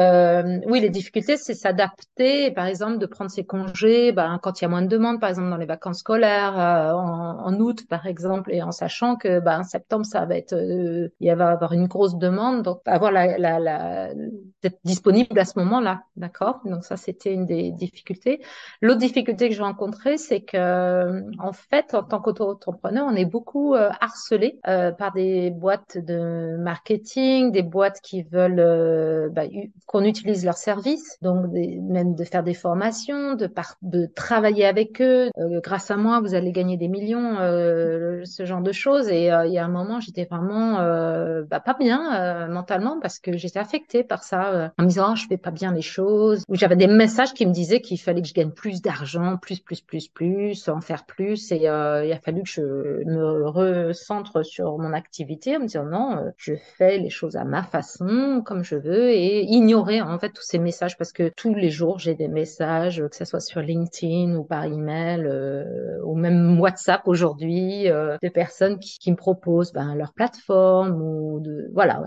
oui, 0.67 0.81
les 0.81 0.91
difficultés, 0.91 1.37
c'est 1.37 1.55
s'adapter. 1.55 2.51
Par 2.51 2.67
exemple, 2.67 2.99
de 2.99 3.07
prendre 3.07 3.31
ses 3.31 3.45
congés 3.45 4.13
bah, 4.13 4.39
quand 4.43 4.61
il 4.61 4.65
y 4.65 4.67
a 4.67 4.69
moins 4.69 4.83
de 4.83 4.89
demandes, 4.89 5.21
par 5.21 5.31
exemple, 5.31 5.51
dans 5.51 5.57
les 5.57 5.67
vacances 5.67 5.99
scolaires 5.99 6.59
en, 6.59 7.55
août 7.61 7.87
par 7.89 8.07
exemple 8.07 8.53
et 8.53 8.63
en 8.63 8.73
sachant 8.73 9.17
que 9.17 9.41
bah, 9.41 9.59
en 9.59 9.65
septembre 9.65 10.05
ça 10.05 10.25
va 10.25 10.37
être 10.37 10.55
il 10.55 11.11
va 11.21 11.21
y 11.21 11.31
avoir 11.31 11.73
une 11.73 11.87
grosse 11.87 12.17
demande 12.17 12.63
donc 12.63 12.81
avoir 12.87 13.11
la, 13.13 13.39
la, 13.39 13.59
la 13.59 14.15
d'être 14.63 14.79
disponible 14.85 15.39
à 15.39 15.45
ce 15.45 15.59
moment-là 15.59 16.03
d'accord? 16.17 16.61
Donc 16.65 16.85
ça 16.85 16.97
c'était 16.97 17.33
une 17.33 17.47
des 17.47 17.71
difficultés 17.73 18.41
l'autre 18.81 19.01
difficulté 19.01 19.48
que 19.49 19.55
j'ai 19.55 19.63
rencontrée 19.63 20.19
c'est 20.19 20.41
que 20.41 21.23
en 21.39 21.53
fait 21.53 21.95
en 21.95 22.03
tant 22.03 22.21
qu'auto-entrepreneur 22.21 23.07
on 23.09 23.15
est 23.15 23.25
beaucoup 23.25 23.75
euh, 23.75 23.91
harcelé 24.01 24.61
par 24.63 25.13
des 25.15 25.51
boîtes 25.51 25.99
de 25.99 26.57
marketing 26.59 27.53
des 27.53 27.63
boîtes 27.63 28.01
qui 28.03 28.23
veulent 28.23 29.31
bah, 29.33 29.43
qu'on 29.87 30.05
utilise 30.05 30.45
leurs 30.45 30.57
services 30.57 31.19
donc 31.23 31.51
des, 31.53 31.79
même 31.81 32.15
de 32.15 32.25
faire 32.25 32.43
des 32.43 32.55
formations 32.55 33.35
de, 33.35 33.51
de 33.83 34.07
travailler 34.07 34.65
avec 34.65 35.01
eux 35.01 35.31
grâce 35.63 35.91
à 35.91 35.97
moi, 35.97 36.21
vous 36.21 36.35
allez 36.35 36.53
gagner 36.53 36.77
des 36.77 36.89
millions, 36.89 37.39
euh, 37.39 38.25
ce 38.25 38.45
genre 38.45 38.63
de 38.63 38.73
choses. 38.73 39.09
Et 39.09 39.33
euh, 39.33 39.47
il 39.47 39.53
y 39.53 39.59
a 39.59 39.65
un 39.65 39.69
moment, 39.69 40.01
j'étais 40.01 40.25
vraiment 40.25 40.81
euh, 40.81 41.43
bah, 41.49 41.61
pas 41.61 41.75
bien 41.75 42.49
mentalement 42.49 42.99
parce 43.01 43.19
que 43.19 43.37
j'étais 43.37 43.59
affectée 43.59 44.05
par 44.05 44.23
ça, 44.23 44.73
en 44.79 44.83
me 44.83 44.89
disant 44.89 45.13
oh, 45.13 45.17
je 45.17 45.27
fais 45.27 45.37
pas 45.37 45.51
bien 45.51 45.73
les 45.73 45.83
choses. 45.83 46.43
Ou 46.49 46.55
j'avais 46.55 46.77
des 46.77 46.87
messages 46.87 47.35
qui 47.35 47.47
me 47.47 47.53
disaient 47.53 47.81
qu'il 47.81 48.01
fallait 48.01 48.23
que 48.23 48.29
je 48.29 48.35
gagne 48.35 48.51
plus 48.51 48.83
d'argent 48.83 49.38
plus, 49.39 49.61
plus, 49.61 49.81
plus, 49.81 50.09
plus, 50.09 50.69
en 50.69 50.81
faire 50.81 51.05
plus. 51.05 51.53
Et 51.53 51.69
euh, 51.69 52.05
il 52.05 52.13
a 52.13 52.19
fallu 52.19 52.43
que 52.43 52.49
je 52.49 52.63
me 52.63 53.49
recentre 53.49 54.45
sur 54.45 54.79
mon 54.79 54.93
activité 54.93 55.57
en 55.57 55.61
me 55.61 55.67
disant 55.67 55.85
non, 55.85 56.19
euh, 56.19 56.31
je 56.37 56.55
fais 56.77 56.99
les 56.99 57.11
choses 57.11 57.37
à 57.37 57.45
ma 57.45 57.63
façon, 57.63 58.43
comme 58.45 58.65
je 58.65 58.77
veux, 58.77 59.11
et 59.11 59.45
ignorer 59.45 60.01
en 60.01 60.19
fait 60.19 60.31
tous 60.31 60.43
ces 60.43 60.59
messages 60.59 60.97
parce 60.97 61.13
que 61.13 61.31
tous 61.37 61.55
les 61.55 61.71
jours 61.71 61.99
j'ai 61.99 62.15
des 62.15 62.29
messages, 62.29 63.03
que 63.09 63.17
ce 63.17 63.25
soit 63.25 63.41
sur 63.41 63.61
LinkedIn 63.61 64.35
ou 64.35 64.45
par 64.45 64.65
email 64.65 65.25
euh, 65.25 65.99
ou 66.05 66.15
même 66.15 66.61
WhatsApp 66.61 67.03
aujourd'hui, 67.07 67.91
euh, 67.91 68.17
de 68.23 68.29
personnes 68.29 68.79
qui, 68.79 68.99
qui 68.99 69.11
me 69.11 69.17
proposent 69.17 69.73
ben, 69.73 69.95
leur 69.95 70.13
plateforme 70.13 71.01
ou 71.03 71.41
de 71.41 71.71
voilà. 71.75 72.03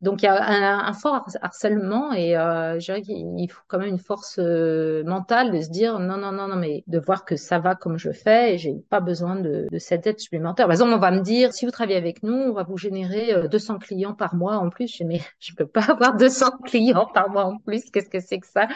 Donc 0.00 0.22
il 0.22 0.26
y 0.26 0.28
a 0.28 0.42
un, 0.42 0.86
un 0.86 0.92
fort 0.92 1.24
harcèlement 1.40 2.12
et 2.12 2.36
euh, 2.36 2.78
je 2.78 2.86
dirais 2.86 3.02
qu'il 3.02 3.50
faut 3.50 3.62
quand 3.68 3.78
même 3.78 3.88
une 3.88 3.98
force 3.98 4.38
euh, 4.38 5.02
mentale 5.04 5.52
de 5.52 5.60
se 5.60 5.70
dire 5.70 5.98
non 5.98 6.16
non 6.16 6.32
non 6.32 6.51
non 6.52 6.60
mais 6.60 6.84
de 6.86 6.98
voir 6.98 7.24
que 7.24 7.36
ça 7.36 7.58
va 7.58 7.74
comme 7.74 7.96
je 7.98 8.12
fais 8.12 8.54
et 8.54 8.58
j'ai 8.58 8.74
pas 8.90 9.00
besoin 9.00 9.36
de, 9.36 9.66
de 9.70 9.78
cette 9.78 10.06
aide 10.06 10.20
supplémentaire. 10.20 10.66
Par 10.66 10.72
exemple 10.72 10.92
on 10.92 10.98
va 10.98 11.10
me 11.10 11.20
dire 11.20 11.52
si 11.52 11.64
vous 11.64 11.70
travaillez 11.70 11.96
avec 11.96 12.22
nous 12.22 12.34
on 12.34 12.52
va 12.52 12.62
vous 12.62 12.76
générer 12.76 13.48
200 13.48 13.78
clients 13.78 14.14
par 14.14 14.34
mois 14.34 14.56
en 14.58 14.68
plus. 14.68 14.94
Je 14.98 15.04
mais 15.04 15.20
je 15.40 15.54
peux 15.54 15.66
pas 15.66 15.90
avoir 15.90 16.16
200 16.16 16.58
clients 16.64 17.08
par 17.12 17.30
mois 17.30 17.44
en 17.44 17.58
plus. 17.58 17.90
Qu'est-ce 17.90 18.10
que 18.10 18.20
c'est 18.20 18.38
que 18.38 18.46
ça? 18.46 18.68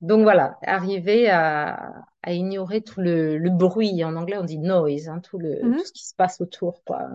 Donc 0.00 0.22
voilà 0.22 0.56
arriver 0.62 1.28
à 1.28 2.04
à 2.22 2.32
ignorer 2.32 2.80
tout 2.82 3.00
le, 3.00 3.38
le, 3.38 3.50
bruit. 3.50 4.04
En 4.04 4.16
anglais, 4.16 4.36
on 4.38 4.44
dit 4.44 4.58
noise, 4.58 5.08
hein, 5.08 5.20
tout, 5.20 5.38
le, 5.38 5.60
tout 5.60 5.84
ce 5.84 5.92
qui 5.92 6.06
se 6.06 6.14
passe 6.14 6.40
autour, 6.40 6.82
quoi. 6.84 7.08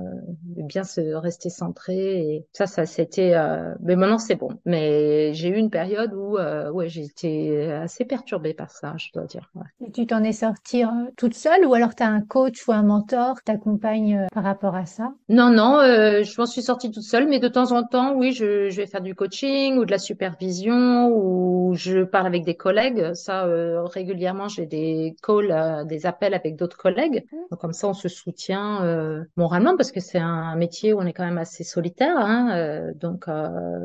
De 0.44 0.64
bien 0.64 0.84
se 0.84 1.14
rester 1.14 1.50
centré. 1.50 1.96
Et 1.96 2.46
ça, 2.54 2.68
ça, 2.68 2.86
c'était. 2.86 3.34
Euh... 3.36 3.74
Mais 3.82 3.96
maintenant, 3.96 4.18
c'est 4.18 4.36
bon. 4.36 4.50
Mais 4.66 5.34
j'ai 5.34 5.50
eu 5.50 5.56
une 5.56 5.70
période 5.70 6.14
où, 6.14 6.38
euh, 6.38 6.72
ouais, 6.72 6.90
j'étais 6.90 7.72
assez 7.72 8.06
perturbée 8.06 8.54
par 8.54 8.72
ça, 8.72 8.94
je 8.98 9.10
dois 9.14 9.26
dire. 9.26 9.52
Ouais. 9.56 9.88
Et 9.88 9.92
tu 9.92 10.06
t'en 10.08 10.24
es 10.24 10.32
sortie 10.32 10.84
euh, 10.84 10.88
toute 11.18 11.34
seule, 11.34 11.66
ou 11.66 11.74
alors 11.74 11.96
tu 11.96 12.04
as 12.04 12.08
un 12.08 12.22
coach 12.22 12.68
ou 12.68 12.72
un 12.72 12.84
mentor 12.84 13.38
qui 13.38 13.46
t'accompagne 13.46 14.18
euh, 14.18 14.28
par 14.34 14.44
rapport 14.44 14.76
à 14.76 14.86
ça? 14.86 15.14
Non, 15.30 15.50
non, 15.50 15.80
euh, 15.80 16.24
je 16.24 16.40
m'en 16.40 16.46
suis 16.46 16.62
sortie 16.62 16.92
toute 16.92 17.04
seule, 17.04 17.28
mais 17.28 17.40
de 17.40 17.48
temps 17.48 17.72
en 17.72 17.84
temps, 17.84 18.14
oui, 18.16 18.32
je, 18.32 18.70
je, 18.70 18.78
vais 18.78 18.88
faire 18.88 19.02
du 19.02 19.16
coaching 19.16 19.78
ou 19.78 19.86
de 19.86 19.92
la 19.92 19.98
supervision, 19.98 21.10
ou 21.10 21.74
je 21.76 22.04
parle 22.04 22.28
avec 22.28 22.44
des 22.44 22.56
collègues. 22.56 23.14
Ça, 23.14 23.46
régulièrement, 23.86 24.48
j'ai 24.48 24.66
des 24.66 24.95
des 24.96 25.16
calls, 25.22 25.52
euh, 25.52 25.84
des 25.84 26.06
appels 26.06 26.34
avec 26.34 26.56
d'autres 26.56 26.78
collègues. 26.78 27.26
Mmh. 27.32 27.38
Donc, 27.52 27.60
comme 27.60 27.74
ça, 27.74 27.88
on 27.88 27.94
se 27.94 28.08
soutient 28.08 28.84
euh, 28.84 29.24
moralement 29.38 29.76
parce 29.76 29.92
que 29.92 30.00
c'est 30.00 30.20
un 30.20 30.56
métier 30.56 30.94
où 30.94 31.00
on 31.00 31.06
est 31.06 31.14
quand 31.14 31.26
même 31.26 31.38
assez 31.38 31.64
solitaire. 31.64 32.18
Hein, 32.18 32.56
euh, 32.56 32.94
donc, 32.96 33.26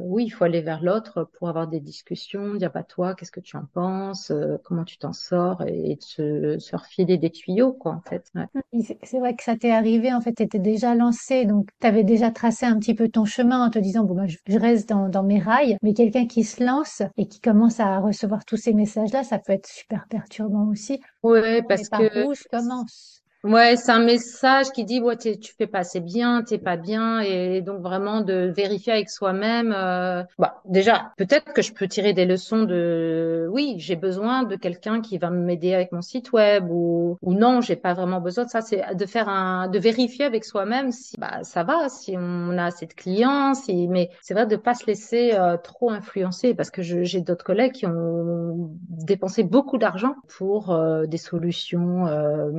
oui, 0.05 0.25
il 0.25 0.31
faut 0.31 0.45
aller 0.45 0.61
vers 0.61 0.83
l'autre 0.83 1.29
pour 1.39 1.49
avoir 1.49 1.69
des 1.69 1.81
discussions, 1.81 2.55
dire 2.55 2.71
bah 2.73 2.83
toi, 2.83 3.15
qu'est-ce 3.15 3.33
que 3.33 3.41
tu 3.41 3.57
en 3.57 3.65
penses, 3.73 4.33
comment 4.65 4.85
tu 4.85 4.99
t'en 4.99 5.13
sors 5.13 5.63
et, 5.63 5.93
et 5.93 5.97
de 5.97 6.03
se, 6.03 6.59
se, 6.59 6.77
refiler 6.77 7.19
des 7.19 7.31
tuyaux, 7.31 7.73
quoi, 7.73 7.93
en 7.93 8.01
fait. 8.09 8.31
Ouais. 8.35 8.47
Mmh, 8.73 8.81
c'est 9.03 9.19
vrai 9.19 9.35
que 9.35 9.43
ça 9.43 9.57
t'est 9.57 9.71
arrivé, 9.71 10.13
en 10.13 10.21
fait, 10.21 10.35
tu 10.35 10.43
étais 10.43 10.59
déjà 10.59 10.95
lancé, 10.95 11.45
donc 11.45 11.69
tu 11.81 11.87
avais 11.87 12.05
déjà 12.05 12.31
tracé 12.31 12.67
un 12.67 12.79
petit 12.79 12.95
peu 12.95 13.09
ton 13.09 13.25
chemin 13.25 13.67
en 13.67 13.71
te 13.71 13.79
disant 13.79 14.05
bon, 14.05 14.15
bah, 14.15 14.27
je, 14.27 14.39
je 14.47 14.59
reste 14.59 14.89
dans, 14.89 15.09
dans 15.09 15.23
mes 15.23 15.39
rails, 15.39 15.77
mais 15.83 15.95
quelqu'un 15.95 16.27
qui 16.27 16.45
se 16.45 16.63
lance 16.63 17.03
et 17.17 17.27
qui 17.27 17.41
commence 17.41 17.81
à 17.81 17.99
recevoir 17.99 18.45
tous 18.45 18.57
ces 18.57 18.73
messages-là, 18.73 19.25
ça 19.25 19.39
peut 19.39 19.53
être 19.53 19.67
super 19.67 20.07
perturbant 20.09 20.69
aussi. 20.69 21.00
Oui, 21.23 21.63
parce 21.69 21.89
que. 21.89 22.27
Où 22.27 22.35
je 22.35 22.45
commence 22.51 23.20
Ouais, 23.43 23.77
c'est 23.77 23.91
un 23.91 24.05
message 24.05 24.67
qui 24.71 24.85
dit 24.85 25.01
ouais, 25.01 25.17
tu 25.17 25.55
fais 25.57 25.67
pas 25.67 25.79
assez 25.79 26.01
bien, 26.01 26.43
t'es 26.43 26.59
pas 26.59 26.77
bien, 26.77 27.21
et 27.21 27.63
donc 27.63 27.81
vraiment 27.81 28.21
de 28.21 28.53
vérifier 28.55 28.93
avec 28.93 29.09
soi-même. 29.09 29.73
Euh, 29.75 30.23
bah, 30.39 30.61
déjà, 30.67 31.13
peut-être 31.17 31.55
que 31.55 31.63
je 31.63 31.73
peux 31.73 31.89
tirer 31.89 32.13
des 32.13 32.27
leçons 32.27 32.65
de 32.65 33.49
oui, 33.51 33.77
j'ai 33.79 33.97
besoin 33.97 34.43
de 34.43 34.57
quelqu'un 34.57 35.01
qui 35.01 35.17
va 35.17 35.31
m'aider 35.31 35.73
avec 35.73 35.91
mon 35.91 36.03
site 36.03 36.33
web 36.33 36.67
ou 36.71 37.17
ou 37.23 37.33
non, 37.33 37.63
j'ai 37.63 37.77
pas 37.77 37.95
vraiment 37.95 38.21
besoin 38.21 38.45
de 38.45 38.51
ça. 38.51 38.61
C'est 38.61 38.83
de 38.95 39.07
faire 39.07 39.31
un, 39.31 39.69
de 39.69 39.79
vérifier 39.79 40.27
avec 40.27 40.45
soi-même 40.45 40.93
si 40.93 41.17
bah 41.17 41.43
ça 41.43 41.65
va, 41.65 41.89
si 41.89 42.15
on 42.19 42.59
a 42.59 42.65
assez 42.67 42.85
de 42.85 42.93
clients, 42.93 43.55
si 43.55 43.89
mais 43.89 44.11
c'est 44.21 44.35
vrai 44.35 44.45
de 44.47 44.57
pas 44.57 44.75
se 44.75 44.85
laisser 44.87 45.33
euh, 45.33 45.57
trop 45.57 45.91
influencer 45.91 46.53
parce 46.55 46.71
que 46.71 46.83
j'ai 46.83 47.23
d'autres 47.23 47.45
collègues 47.45 47.73
qui 47.73 47.87
ont 47.87 48.71
dépensé 48.89 49.45
beaucoup 49.45 49.79
d'argent 49.79 50.15
pour 50.29 50.73
euh, 50.73 51.07
des 51.07 51.17
solutions 51.17 52.07
euh, 52.07 52.51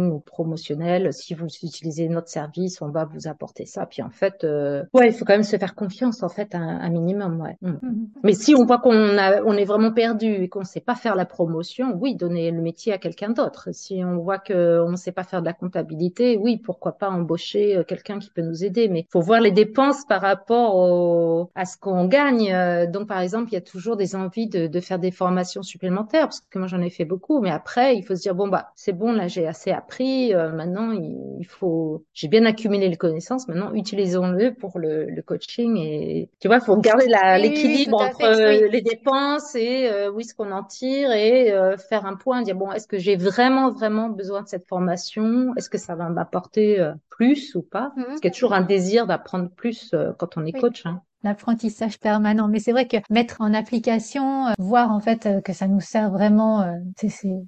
marketing 0.00 0.10
ou 0.10 0.20
promotionnel. 0.20 1.12
Si 1.12 1.34
vous 1.34 1.46
utilisez 1.46 2.08
notre 2.08 2.28
service, 2.28 2.80
on 2.82 2.88
va 2.88 3.04
vous 3.04 3.28
apporter 3.28 3.66
ça. 3.66 3.86
Puis 3.86 4.02
en 4.02 4.10
fait, 4.10 4.44
euh, 4.44 4.84
ouais, 4.92 5.08
il 5.08 5.12
faut 5.12 5.24
quand 5.24 5.34
même 5.34 5.42
se 5.42 5.56
faire 5.56 5.74
confiance 5.74 6.22
en 6.22 6.28
fait, 6.28 6.54
un, 6.54 6.60
un 6.60 6.90
minimum, 6.90 7.40
ouais. 7.40 7.56
Mm. 7.62 7.70
Mm-hmm. 7.70 8.06
Mais 8.24 8.32
si 8.32 8.54
on 8.54 8.64
voit 8.64 8.78
qu'on 8.78 9.18
a, 9.18 9.42
on 9.42 9.52
est 9.54 9.64
vraiment 9.64 9.92
perdu 9.92 10.26
et 10.26 10.48
qu'on 10.48 10.60
ne 10.60 10.64
sait 10.64 10.80
pas 10.80 10.94
faire 10.94 11.14
la 11.14 11.24
promotion, 11.24 11.96
oui, 12.00 12.14
donner 12.14 12.50
le 12.50 12.60
métier 12.60 12.92
à 12.92 12.98
quelqu'un 12.98 13.30
d'autre. 13.30 13.68
Si 13.72 14.02
on 14.04 14.18
voit 14.18 14.38
que 14.38 14.80
on 14.82 14.90
ne 14.90 14.96
sait 14.96 15.12
pas 15.12 15.24
faire 15.24 15.40
de 15.40 15.46
la 15.46 15.52
comptabilité, 15.52 16.36
oui, 16.36 16.58
pourquoi 16.58 16.92
pas 16.92 17.10
embaucher 17.10 17.76
euh, 17.76 17.84
quelqu'un 17.84 18.18
qui 18.18 18.30
peut 18.30 18.42
nous 18.42 18.64
aider. 18.64 18.88
Mais 18.88 19.06
faut 19.10 19.20
voir 19.20 19.40
les 19.40 19.52
dépenses 19.52 20.04
par 20.06 20.22
rapport 20.22 20.76
au, 20.76 21.50
à 21.54 21.64
ce 21.64 21.76
qu'on 21.78 22.06
gagne. 22.06 22.52
Euh, 22.52 22.86
donc 22.86 23.08
par 23.08 23.20
exemple, 23.20 23.50
il 23.50 23.54
y 23.54 23.58
a 23.58 23.60
toujours 23.60 23.96
des 23.96 24.14
envies 24.14 24.48
de, 24.48 24.66
de 24.66 24.80
faire 24.80 24.98
des 24.98 25.10
formations 25.10 25.62
supplémentaires 25.62 26.24
parce 26.24 26.40
que 26.40 26.58
moi 26.58 26.68
j'en 26.68 26.80
ai 26.80 26.90
fait 26.90 27.04
beaucoup. 27.04 27.40
Mais 27.40 27.50
après, 27.50 27.96
il 27.96 28.02
faut 28.02 28.14
se 28.14 28.22
dire 28.22 28.34
bon 28.34 28.48
bah 28.48 28.70
c'est 28.74 28.92
bon 28.92 29.12
là, 29.12 29.28
j'ai 29.28 29.46
assez 29.46 29.70
appris 29.70 29.89
appris. 29.90 30.34
Euh, 30.34 30.50
maintenant, 30.50 30.92
il, 30.92 31.44
faut. 31.46 32.04
J'ai 32.12 32.28
bien 32.28 32.44
accumulé 32.44 32.88
les 32.88 32.96
connaissances. 32.96 33.48
Maintenant, 33.48 33.72
utilisons-le 33.74 34.54
pour 34.54 34.78
le, 34.78 35.06
le, 35.06 35.22
coaching 35.22 35.76
et 35.76 36.30
tu 36.40 36.48
vois, 36.48 36.58
il 36.58 36.62
faut 36.62 36.76
garder 36.76 37.06
l'équilibre 37.38 37.98
oui, 37.98 38.06
entre 38.06 38.18
fait, 38.18 38.64
oui. 38.64 38.70
les 38.70 38.82
dépenses 38.82 39.54
et 39.54 39.88
euh, 39.88 40.10
oui, 40.10 40.24
ce 40.24 40.34
qu'on 40.34 40.50
en 40.52 40.64
tire 40.64 41.12
et 41.12 41.52
euh, 41.52 41.76
faire 41.76 42.06
un 42.06 42.16
point, 42.16 42.42
dire 42.42 42.56
bon, 42.56 42.70
est-ce 42.72 42.86
que 42.86 42.98
j'ai 42.98 43.16
vraiment 43.16 43.70
vraiment 43.70 44.08
besoin 44.08 44.42
de 44.42 44.48
cette 44.48 44.68
formation? 44.68 45.52
Est-ce 45.56 45.70
que 45.70 45.78
ça 45.78 45.94
va 45.94 46.08
m'apporter 46.08 46.80
euh, 46.80 46.92
plus 47.08 47.54
ou 47.54 47.62
pas? 47.62 47.92
Mm 47.96 48.00
-hmm. 48.00 48.06
Parce 48.06 48.20
qu'il 48.20 48.30
y 48.30 48.32
a 48.32 48.34
toujours 48.34 48.54
un 48.54 48.62
désir 48.62 49.06
d'apprendre 49.06 49.50
plus 49.50 49.90
euh, 49.94 50.12
quand 50.18 50.36
on 50.36 50.46
est 50.46 50.54
oui. 50.54 50.60
coach. 50.60 50.86
Hein 50.86 51.02
l'apprentissage 51.22 51.98
permanent. 51.98 52.48
Mais 52.48 52.58
c'est 52.58 52.72
vrai 52.72 52.86
que 52.86 52.96
mettre 53.10 53.36
en 53.40 53.54
application, 53.54 54.48
euh, 54.48 54.52
voir 54.58 54.90
en 54.92 55.00
fait 55.00 55.26
euh, 55.26 55.40
que 55.40 55.52
ça 55.52 55.66
nous 55.66 55.80
sert 55.80 56.10
vraiment, 56.10 56.62
euh, 56.62 56.76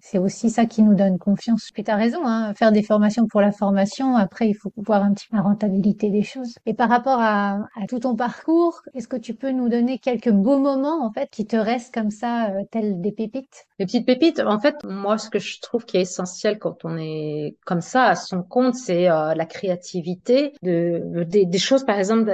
c'est 0.00 0.18
aussi 0.18 0.50
ça 0.50 0.66
qui 0.66 0.82
nous 0.82 0.94
donne 0.94 1.18
confiance. 1.18 1.70
Puis 1.72 1.84
tu 1.84 1.90
as 1.90 1.96
raison, 1.96 2.26
hein, 2.26 2.54
faire 2.54 2.72
des 2.72 2.82
formations 2.82 3.26
pour 3.26 3.40
la 3.40 3.52
formation, 3.52 4.16
après 4.16 4.48
il 4.48 4.54
faut 4.54 4.72
voir 4.76 5.02
un 5.02 5.12
petit 5.12 5.28
peu 5.28 5.36
la 5.36 5.42
rentabilité 5.42 6.10
des 6.10 6.22
choses. 6.22 6.54
Et 6.66 6.74
par 6.74 6.88
rapport 6.88 7.18
à, 7.20 7.58
à 7.80 7.86
tout 7.88 8.00
ton 8.00 8.16
parcours, 8.16 8.82
est-ce 8.94 9.08
que 9.08 9.16
tu 9.16 9.34
peux 9.34 9.50
nous 9.50 9.68
donner 9.68 9.98
quelques 9.98 10.32
beaux 10.32 10.58
moments 10.58 11.04
en 11.04 11.12
fait 11.12 11.28
qui 11.30 11.46
te 11.46 11.56
restent 11.56 11.94
comme 11.94 12.10
ça, 12.10 12.50
tels 12.70 13.00
des 13.00 13.12
pépites? 13.12 13.66
Les 13.78 13.86
petites 13.86 14.06
pépites, 14.06 14.40
en 14.40 14.60
fait, 14.60 14.76
moi 14.84 15.18
ce 15.18 15.30
que 15.30 15.38
je 15.38 15.60
trouve 15.60 15.84
qui 15.84 15.96
est 15.96 16.02
essentiel 16.02 16.58
quand 16.58 16.84
on 16.84 16.96
est 16.96 17.56
comme 17.64 17.80
ça 17.80 18.04
à 18.04 18.14
son 18.14 18.42
compte, 18.42 18.74
c'est 18.74 19.04
la 19.04 19.46
créativité, 19.46 20.52
de, 20.62 21.24
des, 21.24 21.46
des 21.46 21.58
choses 21.58 21.84
par 21.84 21.98
exemple 21.98 22.30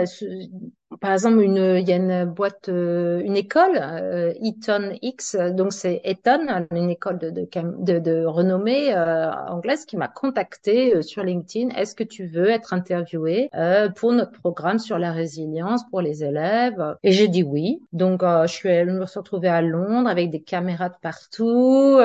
par 1.01 1.13
exemple, 1.13 1.43
une, 1.43 1.77
il 1.79 1.87
y 1.87 1.93
a 1.93 1.97
une 1.97 2.25
boîte, 2.25 2.71
euh, 2.71 3.21
une 3.23 3.37
école, 3.37 3.79
euh, 3.79 4.33
Eton 4.43 4.93
X, 5.03 5.37
donc 5.37 5.73
c'est 5.75 6.01
Eton, 6.03 6.47
une 6.75 6.89
école 6.89 7.19
de, 7.19 7.31
de, 7.31 7.99
de, 7.99 8.25
renommée 8.25 8.95
euh, 8.95 9.31
anglaise 9.49 9.85
qui 9.85 9.99
m'a 9.99 10.09
contacté 10.09 10.97
euh, 10.97 11.03
sur 11.03 11.25
LinkedIn. 11.25 11.75
Est-ce 11.77 11.95
que 11.95 12.05
tu 12.05 12.27
veux 12.27 12.49
être 12.49 12.73
interviewé 12.73 13.51
euh, 13.55 13.91
pour 13.91 14.13
notre 14.13 14.33
programme 14.33 14.79
sur 14.79 14.99
la 14.99 15.13
résilience 15.13 15.83
pour 15.91 16.01
les 16.01 16.25
élèves? 16.25 16.97
Et 17.03 17.13
j'ai 17.13 17.29
dit 17.29 17.43
oui. 17.43 17.83
Donc 17.93 18.23
je 18.23 18.47
suis, 18.47 18.71
je 18.71 18.91
me 18.91 19.05
suis 19.07 19.19
retrouvée 19.19 19.49
à 19.49 19.61
Londres 19.61 20.09
avec 20.09 20.31
des 20.31 20.41
caméras 20.41 20.89
de 20.89 20.97
partout, 21.03 21.99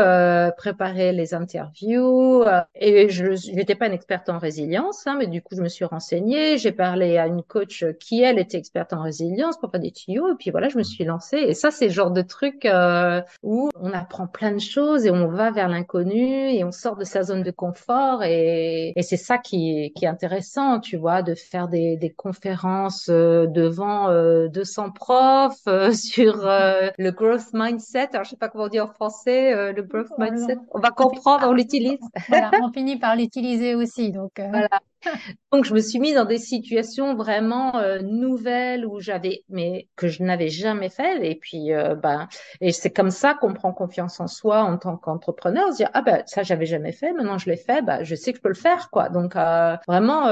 préparer 0.58 1.14
les 1.14 1.34
interviews. 1.34 2.44
et 2.76 3.10
je 3.10 3.56
n'étais 3.56 3.76
pas 3.76 3.88
une 3.88 3.94
experte 3.94 4.30
en 4.30 4.40
résilience, 4.40 5.08
hein, 5.08 5.16
mais 5.18 5.28
du 5.28 5.42
coup 5.42 5.56
je 5.56 5.62
me 5.62 5.70
suis 5.70 5.86
renseignée. 5.86 6.58
J'ai 6.58 6.72
parlé 6.72 7.18
à 7.18 7.28
une 7.28 7.44
coach 7.44 7.86
qui 8.00 8.22
elle 8.22 8.40
était 8.40 8.58
experte 8.74 8.94
en 8.94 9.04
résilience 9.04 9.58
pour 9.58 9.70
faire 9.70 9.80
des 9.80 9.92
tuyaux. 9.92 10.32
Et 10.32 10.36
puis 10.36 10.50
voilà, 10.50 10.68
je 10.68 10.78
me 10.80 10.84
suis 10.84 11.04
lancée. 11.04 11.38
Et 11.38 11.54
ça, 11.54 11.70
c'est 11.70 11.86
le 11.88 11.92
genre 11.92 12.10
de 12.10 12.24
truc 12.24 12.66
euh, 12.66 13.22
où 13.44 13.70
on 13.80 13.92
apprend 13.92 14.26
plein 14.26 14.52
de 14.52 14.60
choses 14.60 15.06
et 15.06 15.12
on 15.12 15.28
va 15.28 15.52
vers 15.52 15.70
l'inconnu 15.70 16.50
et 16.50 16.64
on 16.64 16.72
sort 16.72 16.96
de 16.96 17.04
sa 17.04 17.22
zone 17.22 17.44
de 17.44 17.52
confort. 17.52 18.24
Et, 18.24 18.94
et 18.96 19.02
c'est 19.04 19.18
ça 19.18 19.38
qui, 19.38 19.92
qui 19.96 20.06
est 20.06 20.08
intéressant, 20.08 20.80
tu 20.80 20.98
vois, 20.98 21.22
de 21.22 21.36
faire 21.36 21.68
des, 21.68 21.98
des 21.98 22.10
conférences 22.10 23.10
euh, 23.10 23.46
devant 23.46 24.10
euh, 24.10 24.48
200 24.48 24.90
profs 24.90 25.68
euh, 25.68 25.92
sur 25.94 26.48
euh, 26.48 26.90
le 26.98 27.12
growth 27.12 27.54
mindset. 27.54 28.10
Alors, 28.14 28.24
je 28.24 28.32
sais 28.32 28.38
pas 28.38 28.50
comment 28.50 28.64
on 28.64 28.70
dit 28.70 28.82
en 28.82 28.88
français, 28.88 29.54
euh, 29.54 29.72
le 29.72 29.84
growth 29.84 30.18
mindset. 30.18 30.58
On 30.72 30.80
va 30.80 30.90
comprendre, 30.90 31.48
on 31.48 31.54
l'utilise. 31.54 32.00
voilà, 32.28 32.50
on 32.64 32.72
finit 32.72 32.98
par 32.98 33.16
l'utiliser 33.16 33.76
aussi. 33.76 34.12
Donc, 34.12 34.32
voilà 34.40 34.80
Donc, 35.52 35.66
je 35.66 35.74
me 35.74 35.80
suis 35.80 36.00
mis 36.00 36.14
dans 36.14 36.26
des 36.26 36.38
situations 36.38 37.16
vraiment 37.16 37.78
euh, 37.78 38.00
nouvelles 38.00 38.86
où 38.86 39.00
j'avais, 39.00 39.44
mais 39.50 39.88
que 39.96 40.08
je 40.08 40.24
n'avais 40.24 40.50
jamais 40.50 40.90
fait. 40.90 41.26
Et 41.30 41.36
puis, 41.36 41.74
euh, 41.74 41.96
ben, 41.96 42.28
et 42.62 42.72
c'est 42.72 42.92
comme 42.92 43.12
ça 43.12 43.34
qu'on 43.34 43.54
prend 43.54 43.74
confiance 43.74 44.20
en 44.20 44.28
soi 44.28 44.62
en 44.62 44.78
tant 44.78 44.98
qu'entrepreneur, 44.98 45.72
se 45.72 45.78
dire 45.78 45.90
ah 45.94 46.02
ben 46.02 46.24
ça 46.26 46.44
j'avais 46.44 46.66
jamais 46.66 46.92
fait, 46.92 47.14
maintenant 47.14 47.38
je 47.38 47.50
l'ai 47.50 47.58
fait, 47.58 47.82
ben 47.82 48.04
je 48.04 48.16
sais 48.16 48.32
que 48.32 48.38
je 48.38 48.42
peux 48.42 48.50
le 48.50 48.56
faire 48.56 48.90
quoi. 48.90 49.10
Donc 49.10 49.36
euh, 49.36 49.76
vraiment 49.88 50.32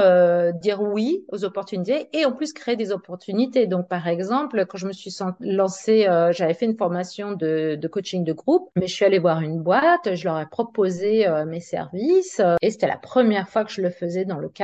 dire 0.52 0.82
oui 0.82 1.24
aux 1.28 1.44
opportunités 1.44 2.08
et 2.12 2.24
en 2.24 2.32
plus 2.32 2.52
créer 2.52 2.76
des 2.76 2.92
opportunités. 2.92 3.66
Donc 3.66 3.88
par 3.88 4.08
exemple, 4.08 4.66
quand 4.66 4.78
je 4.78 4.86
me 4.86 4.92
suis 4.92 5.14
lancée, 5.40 6.06
j'avais 6.30 6.54
fait 6.54 6.66
une 6.66 6.76
formation 6.76 7.32
de, 7.32 7.76
de, 7.80 7.88
coaching 7.88 8.24
de 8.24 8.32
groupe, 8.32 8.70
mais 8.76 8.86
je 8.86 8.94
suis 8.94 9.04
allée 9.04 9.18
voir 9.18 9.40
une 9.40 9.62
boîte, 9.62 10.14
je 10.14 10.24
leur 10.24 10.38
ai 10.40 10.46
proposé 10.46 11.26
mes 11.46 11.60
services 11.60 12.40
et 12.60 12.70
c'était 12.70 12.88
la 12.88 12.98
première 12.98 13.48
fois 13.48 13.64
que 13.64 13.70
je 13.70 13.82
le 13.82 13.90
faisais 13.90 14.24
dans 14.24 14.38
le 14.38 14.48
cadre 14.48 14.61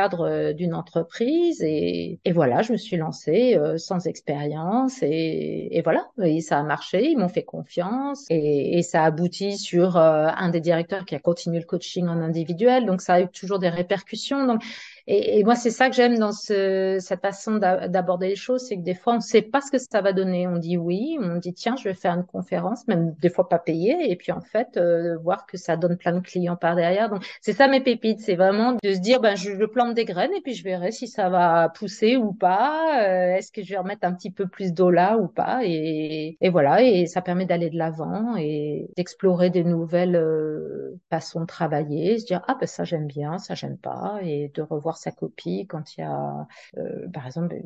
d'une 0.54 0.74
entreprise 0.74 1.62
et, 1.62 2.20
et, 2.24 2.32
voilà, 2.32 2.62
je 2.62 2.72
me 2.72 2.76
suis 2.76 2.96
lancée 2.96 3.56
euh, 3.56 3.78
sans 3.78 4.06
expérience 4.06 5.02
et, 5.02 5.68
et, 5.70 5.82
voilà, 5.82 6.08
et 6.22 6.40
ça 6.40 6.58
a 6.58 6.62
marché, 6.62 7.10
ils 7.10 7.18
m'ont 7.18 7.28
fait 7.28 7.42
confiance 7.44 8.26
et, 8.30 8.78
et 8.78 8.82
ça 8.82 9.04
aboutit 9.04 9.58
sur 9.58 9.96
euh, 9.96 10.28
un 10.36 10.50
des 10.50 10.60
directeurs 10.60 11.04
qui 11.04 11.14
a 11.14 11.18
continué 11.18 11.58
le 11.58 11.66
coaching 11.66 12.06
en 12.08 12.20
individuel, 12.20 12.86
donc 12.86 13.00
ça 13.00 13.14
a 13.14 13.20
eu 13.22 13.28
toujours 13.28 13.58
des 13.58 13.68
répercussions. 13.68 14.46
Donc 14.46 14.62
et, 15.10 15.38
et, 15.38 15.44
moi, 15.44 15.54
c'est 15.54 15.70
ça 15.70 15.88
que 15.88 15.96
j'aime 15.96 16.18
dans 16.18 16.32
ce, 16.32 16.98
cette 17.00 17.22
façon 17.22 17.56
d'aborder 17.56 18.28
les 18.28 18.36
choses, 18.36 18.66
c'est 18.68 18.76
que 18.76 18.82
des 18.82 18.94
fois, 18.94 19.14
on 19.14 19.16
ne 19.16 19.22
sait 19.22 19.40
pas 19.40 19.62
ce 19.62 19.70
que 19.70 19.78
ça 19.78 20.02
va 20.02 20.12
donner. 20.12 20.46
On 20.46 20.58
dit 20.58 20.76
oui, 20.76 21.16
on 21.18 21.36
dit 21.36 21.54
tiens, 21.54 21.76
je 21.76 21.84
vais 21.84 21.94
faire 21.94 22.12
une 22.12 22.26
conférence, 22.26 22.86
même 22.88 23.14
des 23.22 23.30
fois 23.30 23.48
pas 23.48 23.58
payée, 23.58 24.10
et 24.10 24.16
puis 24.16 24.32
en 24.32 24.42
fait, 24.42 24.76
euh, 24.76 25.16
voir 25.16 25.46
que 25.46 25.56
ça 25.56 25.78
donne 25.78 25.96
plein 25.96 26.12
de 26.12 26.20
clients 26.20 26.56
par 26.56 26.76
derrière. 26.76 27.08
Donc, 27.08 27.24
c'est 27.40 27.54
ça 27.54 27.68
mes 27.68 27.80
pépites, 27.80 28.20
c'est 28.20 28.34
vraiment 28.34 28.72
de 28.72 28.92
se 28.92 28.98
dire, 28.98 29.22
ben, 29.22 29.34
je, 29.34 29.52
je, 29.58 29.64
plante 29.64 29.94
des 29.94 30.04
graines 30.04 30.34
et 30.36 30.42
puis 30.42 30.52
je 30.52 30.62
verrai 30.62 30.90
si 30.90 31.08
ça 31.08 31.30
va 31.30 31.70
pousser 31.70 32.16
ou 32.16 32.34
pas. 32.34 33.02
Euh, 33.02 33.36
Est-ce 33.36 33.50
que 33.50 33.62
je 33.62 33.70
vais 33.70 33.78
remettre 33.78 34.06
un 34.06 34.12
petit 34.12 34.30
peu 34.30 34.46
plus 34.46 34.74
d'eau 34.74 34.90
là 34.90 35.16
ou 35.16 35.26
pas 35.26 35.60
et, 35.64 36.36
et, 36.38 36.50
voilà, 36.50 36.82
et 36.82 37.06
ça 37.06 37.22
permet 37.22 37.46
d'aller 37.46 37.70
de 37.70 37.78
l'avant 37.78 38.36
et 38.36 38.90
d'explorer 38.98 39.48
des 39.48 39.64
nouvelles 39.64 40.16
euh, 40.16 41.00
façons 41.08 41.40
de 41.40 41.46
travailler, 41.46 42.18
se 42.18 42.26
dire 42.26 42.42
ah 42.46 42.56
ben 42.60 42.66
ça 42.66 42.84
j'aime 42.84 43.06
bien, 43.06 43.38
ça 43.38 43.54
j'aime 43.54 43.78
pas, 43.78 44.18
et 44.22 44.50
de 44.54 44.60
revoir 44.60 44.97
sa 44.98 45.10
copie 45.10 45.66
quand 45.66 45.96
il 45.96 46.00
y 46.00 46.04
a, 46.04 46.46
euh, 46.78 47.08
par 47.12 47.26
exemple, 47.26 47.56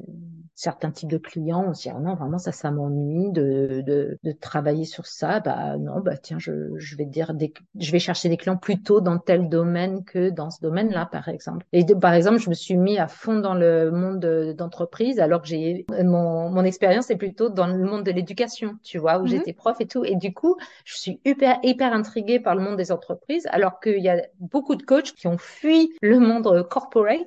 certains 0.55 0.91
types 0.91 1.11
de 1.11 1.19
clients, 1.19 1.65
on 1.69 1.75
se 1.75 1.83
dit, 1.83 1.91
ah 1.91 1.99
non, 1.99 2.15
vraiment, 2.15 2.39
ça, 2.39 2.53
ça 2.53 2.71
m'ennuie 2.71 3.31
de, 3.33 3.83
de, 3.87 4.19
de, 4.23 4.33
travailler 4.33 4.85
sur 4.85 5.07
ça. 5.07 5.41
Bah 5.41 5.77
non, 5.77 6.01
bah 6.01 6.17
tiens, 6.17 6.39
je, 6.39 6.77
je 6.77 6.97
vais 6.97 7.05
dire, 7.05 7.35
des, 7.35 7.53
je 7.79 7.93
vais 7.93 7.99
chercher 7.99 8.29
des 8.29 8.37
clients 8.37 8.57
plutôt 8.57 9.01
dans 9.01 9.19
tel 9.19 9.49
domaine 9.49 10.05
que 10.05 10.31
dans 10.31 10.51
ce 10.51 10.61
domaine-là, 10.61 11.09
par 11.11 11.29
exemple. 11.29 11.67
Et 11.73 11.85
de, 11.85 11.95
par 11.95 12.15
exemple, 12.15 12.39
je 12.39 12.49
me 12.49 12.55
suis 12.55 12.77
mis 12.77 12.99
à 12.99 13.09
fond 13.09 13.41
dans 13.41 13.55
le 13.55 13.91
monde 13.91 14.21
d'entreprise, 14.57 15.21
alors 15.21 15.43
que 15.43 15.49
j'ai 15.49 15.87
mon, 16.03 16.51
mon 16.51 16.65
expérience 16.65 17.11
est 17.11 17.17
plutôt 17.17 17.49
dans 17.49 17.67
le 17.67 17.85
monde 17.85 18.05
de 18.05 18.11
l'éducation, 18.11 18.77
tu 18.83 18.99
vois, 18.99 19.19
où 19.19 19.25
mm-hmm. 19.25 19.29
j'étais 19.29 19.53
prof 19.53 19.81
et 19.81 19.87
tout. 19.87 20.05
Et 20.05 20.17
du 20.17 20.33
coup, 20.33 20.57
je 20.85 20.97
suis 20.97 21.21
hyper, 21.25 21.59
hyper 21.63 21.93
intriguée 21.93 22.41
par 22.41 22.55
le 22.55 22.63
monde 22.63 22.77
des 22.77 22.93
entreprises, 22.93 23.47
alors 23.51 23.81
qu'il 23.81 24.03
y 24.03 24.09
a 24.09 24.23
beaucoup 24.39 24.77
de 24.77 24.83
coachs 24.83 25.13
qui 25.13 25.27
ont 25.27 25.39
fui 25.39 25.93
le 26.01 26.19
monde 26.19 26.67
corporate 26.69 27.22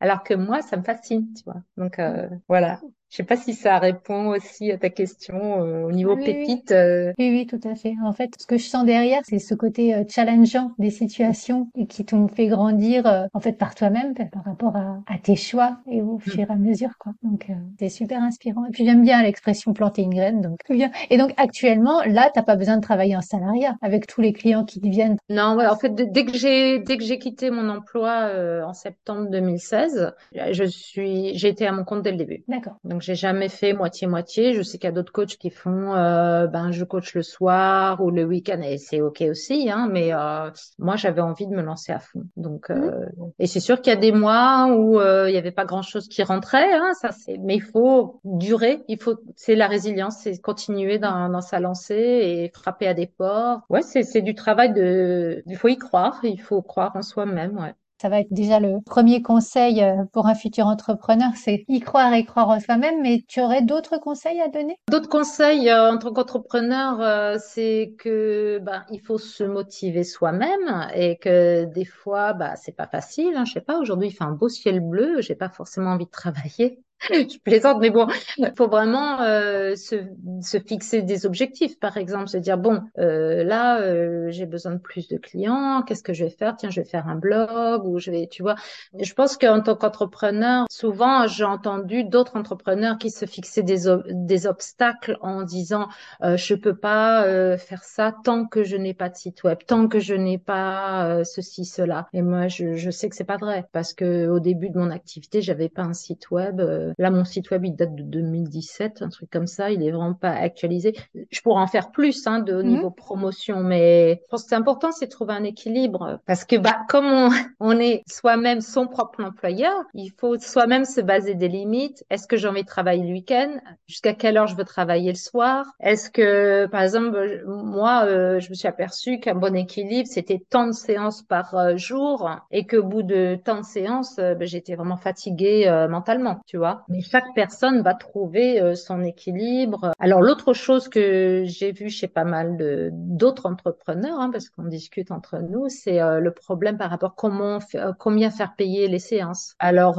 Alors 0.00 0.22
que 0.24 0.34
moi, 0.34 0.62
ça 0.62 0.76
me 0.76 0.82
fascine, 0.82 1.32
tu 1.34 1.44
vois. 1.44 1.62
Donc 1.76 1.98
euh, 1.98 2.28
voilà. 2.48 2.80
Je 3.10 3.16
sais 3.16 3.22
pas 3.22 3.36
si 3.36 3.54
ça 3.54 3.78
répond 3.78 4.28
aussi 4.28 4.70
à 4.70 4.76
ta 4.76 4.90
question 4.90 5.62
euh, 5.62 5.84
au 5.84 5.92
niveau 5.92 6.14
pépite. 6.16 6.72
Euh. 6.72 7.12
Oui, 7.18 7.30
oui, 7.30 7.46
tout 7.46 7.60
à 7.66 7.74
fait. 7.74 7.94
En 8.04 8.12
fait, 8.12 8.34
ce 8.38 8.46
que 8.46 8.58
je 8.58 8.64
sens 8.64 8.84
derrière, 8.84 9.22
c'est 9.24 9.38
ce 9.38 9.54
côté 9.54 9.94
euh, 9.94 10.04
challengeant 10.06 10.72
des 10.78 10.90
situations 10.90 11.70
et 11.74 11.86
qui 11.86 12.04
t'ont 12.04 12.28
fait 12.28 12.48
grandir 12.48 13.28
en 13.32 13.40
fait 13.40 13.52
par 13.52 13.74
toi-même 13.74 14.14
par 14.14 14.44
rapport 14.44 14.76
à, 14.76 15.00
à, 15.06 15.18
tes 15.18 15.36
choix 15.36 15.78
et 15.90 16.02
au 16.02 16.16
mm. 16.16 16.20
fur 16.20 16.40
et 16.40 16.52
à 16.52 16.56
mesure 16.56 16.98
quoi. 16.98 17.12
Donc 17.22 17.50
c'est 17.78 17.88
super 17.88 18.22
inspirant. 18.22 18.66
Et 18.66 18.70
puis 18.70 18.84
j'aime 18.84 19.02
bien 19.02 19.22
l'expression 19.22 19.72
planter 19.72 20.02
une 20.02 20.14
graine, 20.14 20.42
donc 20.42 20.58
bien. 20.68 20.90
Et 21.08 21.16
donc 21.16 21.32
actuellement, 21.38 22.02
là, 22.04 22.30
t'as 22.34 22.42
pas 22.42 22.56
besoin 22.56 22.76
de 22.76 22.82
travailler 22.82 23.16
en 23.16 23.22
salariat 23.22 23.76
avec 23.80 24.06
tous 24.06 24.20
les 24.20 24.34
clients 24.34 24.64
qui 24.64 24.80
te 24.80 24.88
viennent. 24.88 25.16
Non, 25.30 25.56
ouais. 25.56 25.66
En 25.66 25.76
fait, 25.76 25.94
dès 25.94 26.24
que 26.26 26.36
j'ai 26.36 26.80
dès 26.80 26.98
que 26.98 27.04
j'ai 27.04 27.18
quitté 27.18 27.50
mon 27.50 27.70
emploi 27.70 28.30
en 28.66 28.74
septembre 28.74 29.30
2016, 29.30 30.12
je 30.52 30.64
suis 30.64 31.38
j'ai 31.38 31.48
été 31.48 31.66
à 31.66 31.72
mon 31.72 31.84
compte 31.84 32.02
dès 32.02 32.10
le 32.10 32.18
début. 32.18 32.44
D'accord. 32.48 32.76
Donc 32.98 33.04
j'ai 33.04 33.14
jamais 33.14 33.48
fait 33.48 33.74
moitié-moitié. 33.74 34.54
Je 34.54 34.62
sais 34.62 34.76
qu'il 34.76 34.88
y 34.88 34.90
a 34.90 34.92
d'autres 34.92 35.12
coachs 35.12 35.36
qui 35.36 35.50
font, 35.50 35.94
euh, 35.94 36.48
ben 36.48 36.72
je 36.72 36.82
coach 36.82 37.14
le 37.14 37.22
soir 37.22 38.02
ou 38.02 38.10
le 38.10 38.24
week-end 38.24 38.60
et 38.60 38.76
c'est 38.76 39.00
ok 39.00 39.22
aussi, 39.30 39.70
hein. 39.70 39.88
Mais 39.88 40.12
euh, 40.12 40.50
moi 40.80 40.96
j'avais 40.96 41.20
envie 41.20 41.46
de 41.46 41.52
me 41.52 41.62
lancer 41.62 41.92
à 41.92 42.00
fond. 42.00 42.24
Donc 42.36 42.70
euh, 42.70 43.06
mmh. 43.16 43.30
et 43.38 43.46
c'est 43.46 43.60
sûr 43.60 43.80
qu'il 43.80 43.92
y 43.92 43.96
a 43.96 44.00
des 44.00 44.10
mois 44.10 44.66
où 44.76 44.98
euh, 44.98 45.30
il 45.30 45.34
y 45.36 45.38
avait 45.38 45.52
pas 45.52 45.64
grand-chose 45.64 46.08
qui 46.08 46.24
rentrait, 46.24 46.72
hein, 46.72 46.90
ça 47.00 47.12
c'est. 47.12 47.38
Mais 47.38 47.54
il 47.54 47.62
faut 47.62 48.20
durer, 48.24 48.82
il 48.88 49.00
faut, 49.00 49.14
c'est 49.36 49.54
la 49.54 49.68
résilience, 49.68 50.16
c'est 50.20 50.36
continuer 50.40 50.98
dans, 50.98 51.28
dans 51.28 51.40
sa 51.40 51.60
lancée 51.60 51.94
et 51.94 52.50
frapper 52.52 52.88
à 52.88 52.94
des 52.94 53.06
portes. 53.06 53.62
Ouais, 53.70 53.82
c'est 53.82 54.02
c'est 54.02 54.22
du 54.22 54.34
travail 54.34 54.72
de, 54.72 55.44
il 55.46 55.56
faut 55.56 55.68
y 55.68 55.76
croire, 55.76 56.18
il 56.24 56.40
faut 56.40 56.62
croire 56.62 56.96
en 56.96 57.02
soi-même, 57.02 57.58
ouais. 57.58 57.74
Ça 58.00 58.08
va 58.08 58.20
être 58.20 58.32
déjà 58.32 58.60
le 58.60 58.80
premier 58.86 59.22
conseil 59.22 59.82
euh, 59.82 60.04
pour 60.12 60.26
un 60.26 60.36
futur 60.36 60.66
entrepreneur, 60.66 61.30
c'est 61.34 61.64
y 61.66 61.80
croire 61.80 62.14
et 62.14 62.24
croire 62.24 62.48
en 62.48 62.60
soi-même. 62.60 63.02
Mais 63.02 63.24
tu 63.26 63.40
aurais 63.40 63.62
d'autres 63.62 63.98
conseils 63.98 64.40
à 64.40 64.48
donner? 64.48 64.76
D'autres 64.88 65.08
conseils 65.08 65.68
euh, 65.68 65.92
en 65.92 65.98
tant 65.98 66.12
qu'entrepreneur, 66.12 67.00
euh, 67.00 67.36
c'est 67.40 67.94
que 67.98 68.60
bah, 68.62 68.84
il 68.92 69.00
faut 69.00 69.18
se 69.18 69.42
motiver 69.42 70.04
soi-même 70.04 70.88
et 70.94 71.16
que 71.16 71.64
des 71.64 71.84
fois, 71.84 72.34
bah, 72.34 72.54
c'est 72.54 72.76
pas 72.76 72.86
facile. 72.86 73.34
Hein, 73.34 73.44
je 73.44 73.54
sais 73.54 73.60
pas. 73.60 73.80
Aujourd'hui, 73.80 74.08
il 74.08 74.12
fait 74.12 74.24
un 74.24 74.30
beau 74.30 74.48
ciel 74.48 74.78
bleu. 74.78 75.20
J'ai 75.20 75.34
pas 75.34 75.48
forcément 75.48 75.90
envie 75.90 76.06
de 76.06 76.10
travailler. 76.10 76.80
je 77.10 77.38
plaisante, 77.38 77.78
mais 77.80 77.90
bon, 77.90 78.08
il 78.38 78.52
faut 78.56 78.68
vraiment 78.68 79.20
euh, 79.20 79.76
se, 79.76 79.96
se, 80.42 80.58
fixer 80.58 81.02
des 81.02 81.26
objectifs, 81.26 81.78
par 81.78 81.96
exemple, 81.96 82.28
se 82.28 82.38
dire 82.38 82.58
bon, 82.58 82.80
euh, 82.98 83.44
là, 83.44 83.80
euh, 83.82 84.30
j'ai 84.30 84.46
besoin 84.46 84.72
de 84.72 84.78
plus 84.78 85.06
de 85.08 85.16
clients, 85.16 85.82
qu'est-ce 85.86 86.02
que 86.02 86.12
je 86.12 86.24
vais 86.24 86.30
faire? 86.30 86.56
Tiens, 86.56 86.70
je 86.70 86.80
vais 86.80 86.88
faire 86.88 87.06
un 87.06 87.14
blog 87.14 87.84
ou 87.84 87.98
je 87.98 88.10
vais, 88.10 88.26
tu 88.26 88.42
vois. 88.42 88.56
Je 88.98 89.12
pense 89.14 89.36
qu'en 89.36 89.60
tant 89.60 89.76
qu'entrepreneur, 89.76 90.66
souvent, 90.70 91.26
j'ai 91.28 91.44
entendu 91.44 92.04
d'autres 92.04 92.36
entrepreneurs 92.36 92.98
qui 92.98 93.10
se 93.10 93.26
fixaient 93.26 93.62
des, 93.62 93.84
des 94.08 94.46
obstacles 94.46 95.18
en 95.20 95.42
disant 95.42 95.88
euh, 96.22 96.36
je 96.36 96.54
peux 96.54 96.76
pas 96.76 97.24
euh, 97.26 97.56
faire 97.58 97.84
ça 97.84 98.12
tant 98.24 98.46
que 98.46 98.64
je 98.64 98.76
n'ai 98.76 98.94
pas 98.94 99.08
de 99.08 99.16
site 99.16 99.44
web, 99.44 99.58
tant 99.66 99.86
que 99.86 100.00
je 100.00 100.14
n'ai 100.14 100.38
pas 100.38 101.06
euh, 101.08 101.24
ceci, 101.24 101.64
cela. 101.64 102.08
Et 102.12 102.22
moi, 102.22 102.48
je, 102.48 102.74
je 102.74 102.90
sais 102.90 103.08
que 103.08 103.14
c'est 103.14 103.24
pas 103.24 103.36
vrai 103.36 103.66
parce 103.72 103.94
que 103.94 104.28
au 104.28 104.40
début 104.40 104.70
de 104.70 104.78
mon 104.78 104.90
activité, 104.90 105.42
j'avais 105.42 105.68
pas 105.68 105.82
un 105.82 105.94
site 105.94 106.30
web 106.30 106.60
Là, 106.98 107.10
mon 107.10 107.24
site 107.24 107.50
web, 107.50 107.64
il 107.64 107.74
date 107.74 107.94
de 107.94 108.02
2017, 108.02 109.02
un 109.02 109.08
truc 109.08 109.30
comme 109.30 109.46
ça. 109.46 109.70
Il 109.70 109.82
est 109.82 109.90
vraiment 109.90 110.14
pas 110.14 110.30
actualisé. 110.30 110.94
Je 111.30 111.40
pourrais 111.40 111.62
en 111.62 111.66
faire 111.66 111.90
plus 111.90 112.26
hein, 112.26 112.40
de 112.40 112.54
au 112.54 112.62
mhm. 112.62 112.68
niveau 112.68 112.90
promotion, 112.90 113.62
mais 113.62 114.20
je 114.22 114.30
pense 114.30 114.42
que 114.44 114.48
c'est 114.50 114.54
important, 114.54 114.92
c'est 114.92 115.06
de 115.06 115.10
trouver 115.10 115.34
un 115.34 115.44
équilibre 115.44 116.20
parce 116.26 116.44
que 116.44 116.56
bah 116.56 116.78
comme 116.88 117.06
on, 117.06 117.30
on 117.60 117.78
est 117.78 118.02
soi-même 118.06 118.60
son 118.60 118.86
propre 118.86 119.22
employeur, 119.22 119.84
il 119.94 120.10
faut 120.10 120.38
soi-même 120.38 120.84
se 120.84 121.00
baser 121.00 121.34
des 121.34 121.48
limites. 121.48 122.04
Est-ce 122.10 122.26
que 122.26 122.36
j'ai 122.36 122.48
envie 122.48 122.62
de 122.62 122.68
travailler 122.68 123.04
le 123.04 123.12
week-end? 123.12 123.58
Jusqu'à 123.86 124.14
quelle 124.14 124.36
heure 124.36 124.46
je 124.46 124.56
veux 124.56 124.64
travailler 124.64 125.10
le 125.10 125.18
soir? 125.18 125.66
Est-ce 125.80 126.10
que, 126.10 126.66
par 126.66 126.82
exemple, 126.82 127.42
moi, 127.46 128.04
euh, 128.06 128.40
je 128.40 128.50
me 128.50 128.54
suis 128.54 128.68
aperçue 128.68 129.20
qu'un 129.20 129.34
bon 129.34 129.54
équilibre, 129.54 130.08
c'était 130.08 130.40
tant 130.50 130.66
de 130.66 130.72
séances 130.72 131.22
par 131.22 131.54
euh, 131.54 131.76
jour 131.76 132.30
et 132.50 132.66
qu'au 132.66 132.82
bout 132.82 133.02
de 133.02 133.38
tant 133.44 133.60
de 133.60 133.64
séances, 133.64 134.18
euh, 134.18 134.34
ben, 134.34 134.46
j'étais 134.46 134.74
vraiment 134.74 134.96
fatiguée 134.96 135.68
mentalement, 135.88 136.40
tu 136.46 136.56
vois 136.56 136.77
mais 136.88 137.00
chaque 137.00 137.34
personne 137.34 137.82
va 137.82 137.94
trouver 137.94 138.60
euh, 138.60 138.74
son 138.74 139.02
équilibre. 139.02 139.92
Alors 139.98 140.22
l'autre 140.22 140.52
chose 140.52 140.88
que 140.88 141.42
j'ai 141.44 141.72
vu 141.72 141.90
chez 141.90 142.08
pas 142.08 142.24
mal 142.24 142.90
d'autres 142.92 143.46
entrepreneurs, 143.46 144.20
hein, 144.20 144.30
parce 144.30 144.50
qu'on 144.50 144.64
discute 144.64 145.10
entre 145.10 145.38
nous, 145.38 145.68
c'est 145.68 146.00
euh, 146.00 146.20
le 146.20 146.30
problème 146.30 146.78
par 146.78 146.90
rapport 146.90 147.10
à 147.10 147.14
comment 147.16 147.58
euh, 147.74 147.92
combien 147.98 148.30
faire 148.30 148.54
payer 148.56 148.88
les 148.88 148.98
séances. 148.98 149.54
Alors 149.58 149.98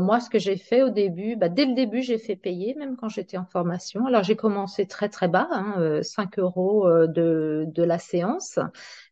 moi, 0.00 0.20
ce 0.20 0.30
que 0.30 0.38
j'ai 0.38 0.56
fait 0.56 0.82
au 0.82 0.90
début, 0.90 1.36
bah, 1.36 1.48
dès 1.48 1.64
le 1.64 1.74
début, 1.74 2.02
j'ai 2.02 2.18
fait 2.18 2.36
payer, 2.36 2.74
même 2.78 2.96
quand 2.96 3.08
j'étais 3.08 3.36
en 3.36 3.44
formation. 3.44 4.06
Alors 4.06 4.22
j'ai 4.22 4.36
commencé 4.36 4.86
très 4.86 5.08
très 5.08 5.28
bas, 5.28 5.48
hein, 5.50 6.00
5 6.02 6.38
euros 6.38 6.88
de, 7.06 7.64
de 7.66 7.82
la 7.82 7.98
séance. 7.98 8.58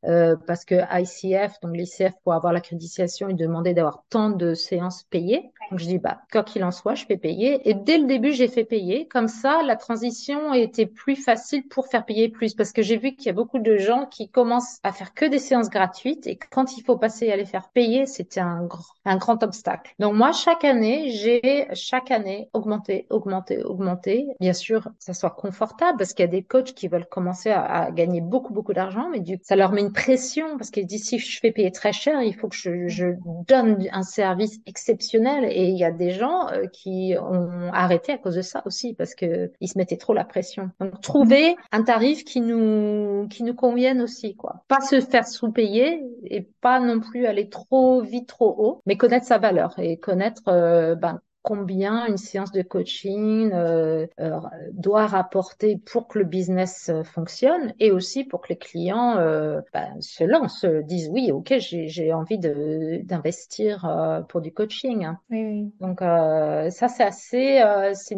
Euh, 0.07 0.37
parce 0.47 0.65
que 0.65 0.75
ICF, 0.75 1.61
donc 1.61 1.77
l'ICF, 1.77 2.15
pour 2.25 2.33
avoir 2.33 2.53
l'accréditation, 2.53 3.29
il 3.29 3.37
demandait 3.37 3.75
d'avoir 3.75 4.05
tant 4.09 4.31
de 4.31 4.55
séances 4.55 5.03
payées. 5.05 5.51
Donc 5.71 5.79
je 5.79 5.87
dis, 5.87 5.99
bah, 5.99 6.23
quoi 6.33 6.43
qu'il 6.43 6.65
en 6.65 6.71
soit, 6.71 6.95
je 6.95 7.05
fais 7.07 7.17
payer. 7.17 7.69
Et 7.69 7.75
dès 7.75 7.99
le 7.99 8.07
début, 8.07 8.33
j'ai 8.33 8.49
fait 8.49 8.65
payer. 8.65 9.07
Comme 9.07 9.29
ça, 9.29 9.63
la 9.63 9.77
transition 9.77 10.53
était 10.53 10.87
plus 10.87 11.17
facile 11.17 11.69
pour 11.69 11.87
faire 11.87 12.05
payer 12.05 12.29
plus. 12.29 12.55
Parce 12.55 12.73
que 12.73 12.83
j'ai 12.83 12.97
vu 12.97 13.15
qu'il 13.15 13.27
y 13.27 13.29
a 13.29 13.35
beaucoup 13.35 13.59
de 13.59 13.77
gens 13.77 14.07
qui 14.07 14.29
commencent 14.29 14.81
à 14.83 14.93
faire 14.93 15.15
que 15.15 15.27
des 15.27 15.39
séances 15.39 15.71
gratuites. 15.71 16.27
Et 16.27 16.37
quand 16.37 16.77
il 16.77 16.83
faut 16.83 16.97
passer 16.97 17.31
à 17.31 17.37
les 17.37 17.45
faire 17.45 17.69
payer, 17.69 18.07
c'était 18.07 18.41
un 18.41 18.65
grand, 18.65 18.85
un 19.05 19.17
grand 19.17 19.43
obstacle. 19.43 19.95
Donc 19.99 20.15
moi, 20.15 20.33
chaque 20.33 20.65
année, 20.65 21.11
j'ai 21.11 21.69
chaque 21.75 22.11
année 22.11 22.49
augmenté, 22.53 23.07
augmenté, 23.11 23.63
augmenté. 23.63 24.27
Bien 24.41 24.53
sûr, 24.53 24.89
ça 24.99 25.13
soit 25.15 25.31
confortable 25.31 25.99
parce 25.99 26.15
qu'il 26.15 26.25
y 26.25 26.29
a 26.29 26.31
des 26.31 26.43
coachs 26.43 26.73
qui 26.75 26.89
veulent 26.89 27.07
commencer 27.07 27.51
à, 27.51 27.91
gagner 27.91 28.21
beaucoup, 28.21 28.53
beaucoup 28.53 28.73
d'argent, 28.73 29.09
mais 29.11 29.21
du, 29.21 29.39
ça 29.43 29.57
leur 29.57 29.73
met 29.73 29.81
une 29.81 29.90
une 29.91 29.93
pression 29.93 30.57
parce 30.57 30.71
qu'il 30.71 30.87
dit 30.87 30.99
si 30.99 31.19
je 31.19 31.41
fais 31.41 31.51
payer 31.51 31.71
très 31.71 31.93
cher, 31.93 32.23
il 32.23 32.35
faut 32.35 32.49
que 32.49 32.57
je, 32.57 32.89
je 32.89 33.07
donne 33.47 33.87
un 33.93 34.03
service 34.03 34.61
exceptionnel. 34.67 35.45
Et 35.45 35.69
il 35.69 35.79
y 35.79 35.85
a 35.85 35.91
des 35.91 36.11
gens 36.11 36.49
euh, 36.49 36.67
qui 36.67 37.15
ont 37.21 37.73
arrêté 37.73 38.13
à 38.13 38.19
cause 38.19 38.37
de 38.37 38.43
ça 38.43 38.63
aussi 38.67 38.95
parce 38.95 39.15
que 39.15 39.51
ils 39.61 39.69
se 39.69 39.79
mettaient 39.79 39.97
trop 39.97 40.15
la 40.15 40.25
pression. 40.25 40.71
Donc 40.81 41.01
trouver 41.01 41.57
un 41.73 41.83
tarif 41.83 42.25
qui 42.25 42.41
nous 42.41 43.27
qui 43.29 43.43
nous 43.43 43.55
convienne 43.55 44.01
aussi 44.01 44.37
quoi. 44.37 44.65
Pas 44.69 44.81
se 44.81 45.01
faire 45.01 45.27
sous-payer 45.27 46.03
et 46.25 46.43
pas 46.61 46.81
non 46.81 47.01
plus 47.01 47.27
aller 47.27 47.49
trop 47.49 48.03
vite 48.03 48.29
trop 48.29 48.55
haut, 48.59 48.83
mais 48.87 48.97
connaître 48.97 49.27
sa 49.27 49.39
valeur 49.39 49.75
et 49.79 49.97
connaître 49.97 50.43
euh, 50.49 50.95
ben, 50.95 51.21
combien 51.43 52.07
une 52.07 52.19
séance 52.19 52.53
de 52.53 52.63
coaching 52.63 53.51
euh, 53.53 54.07
euh, 54.21 54.39
doit 54.73 55.07
rapporter 55.07 55.79
pour 55.79 56.09
que 56.09 56.19
le 56.19 56.25
business 56.25 56.91
euh, 56.91 57.03
fonctionne 57.03 57.75
et 57.81 57.91
aussi 57.91 58.25
pour 58.25 58.43
que 58.43 58.49
les 58.51 58.59
clients 58.59 59.17
euh, 59.19 59.61
ben, 59.73 60.01
se 60.01 60.25
lancent, 60.25 60.65
disent 60.85 61.09
oui, 61.11 61.33
ok, 61.33 61.55
j'ai 61.59 62.13
envie 62.13 62.39
d'investir 62.39 64.25
pour 64.29 64.41
du 64.41 64.53
coaching. 64.53 65.09
Oui, 65.31 65.43
oui. 65.45 65.73
Donc 65.81 66.01
ça, 66.01 66.89
c'est 66.89 67.05
assez, 67.05 67.63
c'est 67.95 68.17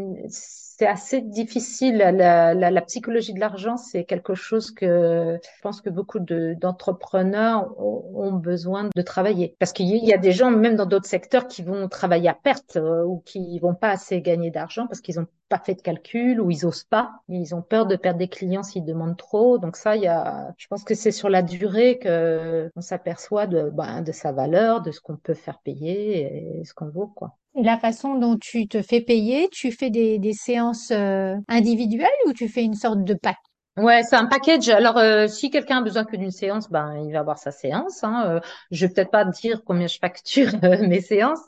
c'est 0.76 0.86
assez 0.86 1.20
difficile. 1.20 1.98
La, 1.98 2.82
psychologie 2.82 3.34
de 3.34 3.40
l'argent, 3.40 3.76
c'est 3.76 4.04
quelque 4.04 4.34
chose 4.34 4.70
que 4.70 5.38
je 5.42 5.60
pense 5.62 5.80
que 5.82 5.90
beaucoup 5.90 6.18
d'entrepreneurs 6.18 7.78
ont 7.78 8.32
besoin 8.32 8.88
de 8.94 9.02
travailler. 9.02 9.54
Parce 9.58 9.72
qu'il 9.72 9.88
y 9.88 10.12
a 10.14 10.18
des 10.18 10.32
gens, 10.32 10.50
même 10.50 10.76
dans 10.76 10.86
d'autres 10.86 11.06
secteurs, 11.06 11.46
qui 11.46 11.62
vont 11.62 11.88
travailler 11.88 12.28
à 12.28 12.34
perte 12.34 12.76
euh, 12.76 13.04
ou 13.04 13.22
qui 13.24 13.58
vont 13.58 13.74
pas 13.74 13.90
assez 13.90 14.22
gagner 14.22 14.50
d'argent 14.50 14.86
parce 14.86 15.00
qu'ils 15.00 15.16
n'ont 15.16 15.26
pas 15.48 15.58
fait 15.58 15.74
de 15.74 15.82
calcul 15.82 16.40
ou 16.40 16.50
ils 16.50 16.64
osent 16.64 16.84
pas. 16.84 17.12
Ils 17.28 17.54
ont 17.54 17.62
peur 17.62 17.86
de 17.86 17.96
perdre 17.96 18.18
des 18.18 18.28
clients 18.28 18.62
s'ils 18.62 18.84
demandent 18.84 19.16
trop. 19.18 19.58
Donc 19.58 19.76
ça, 19.76 19.96
il 19.96 20.02
y 20.02 20.08
a, 20.08 20.54
je 20.56 20.66
pense 20.68 20.84
que 20.84 20.94
c'est 20.94 21.12
sur 21.12 21.28
la 21.28 21.42
durée 21.42 21.98
que 21.98 22.70
on 22.76 22.80
s'aperçoit 22.80 23.46
de, 23.46 23.70
ben, 23.70 24.00
de 24.02 24.12
sa 24.12 24.32
valeur, 24.32 24.80
de 24.80 24.90
ce 24.90 25.00
qu'on 25.00 25.16
peut 25.16 25.34
faire 25.34 25.60
payer 25.60 26.60
et 26.60 26.64
ce 26.64 26.72
qu'on 26.72 26.88
vaut, 26.88 27.08
quoi. 27.08 27.36
La 27.54 27.78
façon 27.78 28.16
dont 28.18 28.36
tu 28.36 28.68
te 28.68 28.82
fais 28.82 29.00
payer, 29.00 29.48
tu 29.50 29.72
fais 29.72 29.88
des, 29.88 30.18
des 30.18 30.34
séances 30.34 30.90
euh, 30.90 31.34
individuelles 31.48 32.10
ou 32.26 32.34
tu 32.34 32.46
fais 32.46 32.62
une 32.62 32.74
sorte 32.74 33.04
de 33.04 33.14
pack? 33.14 33.38
Ouais, 33.78 34.02
c'est 34.02 34.16
un 34.16 34.26
package. 34.26 34.68
Alors, 34.68 34.98
euh, 34.98 35.26
si 35.28 35.48
quelqu'un 35.48 35.78
a 35.78 35.80
besoin 35.80 36.04
que 36.04 36.14
d'une 36.14 36.30
séance, 36.30 36.68
ben 36.68 36.94
il 37.06 37.12
va 37.14 37.20
avoir 37.20 37.38
sa 37.38 37.50
séance. 37.50 38.04
Hein. 38.04 38.24
Euh, 38.26 38.40
je 38.70 38.84
vais 38.84 38.92
peut-être 38.92 39.10
pas 39.10 39.24
dire 39.24 39.62
combien 39.64 39.86
je 39.86 39.98
facture 39.98 40.50
euh, 40.62 40.76
mes 40.86 41.00
séances, 41.00 41.46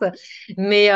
mais 0.57 0.89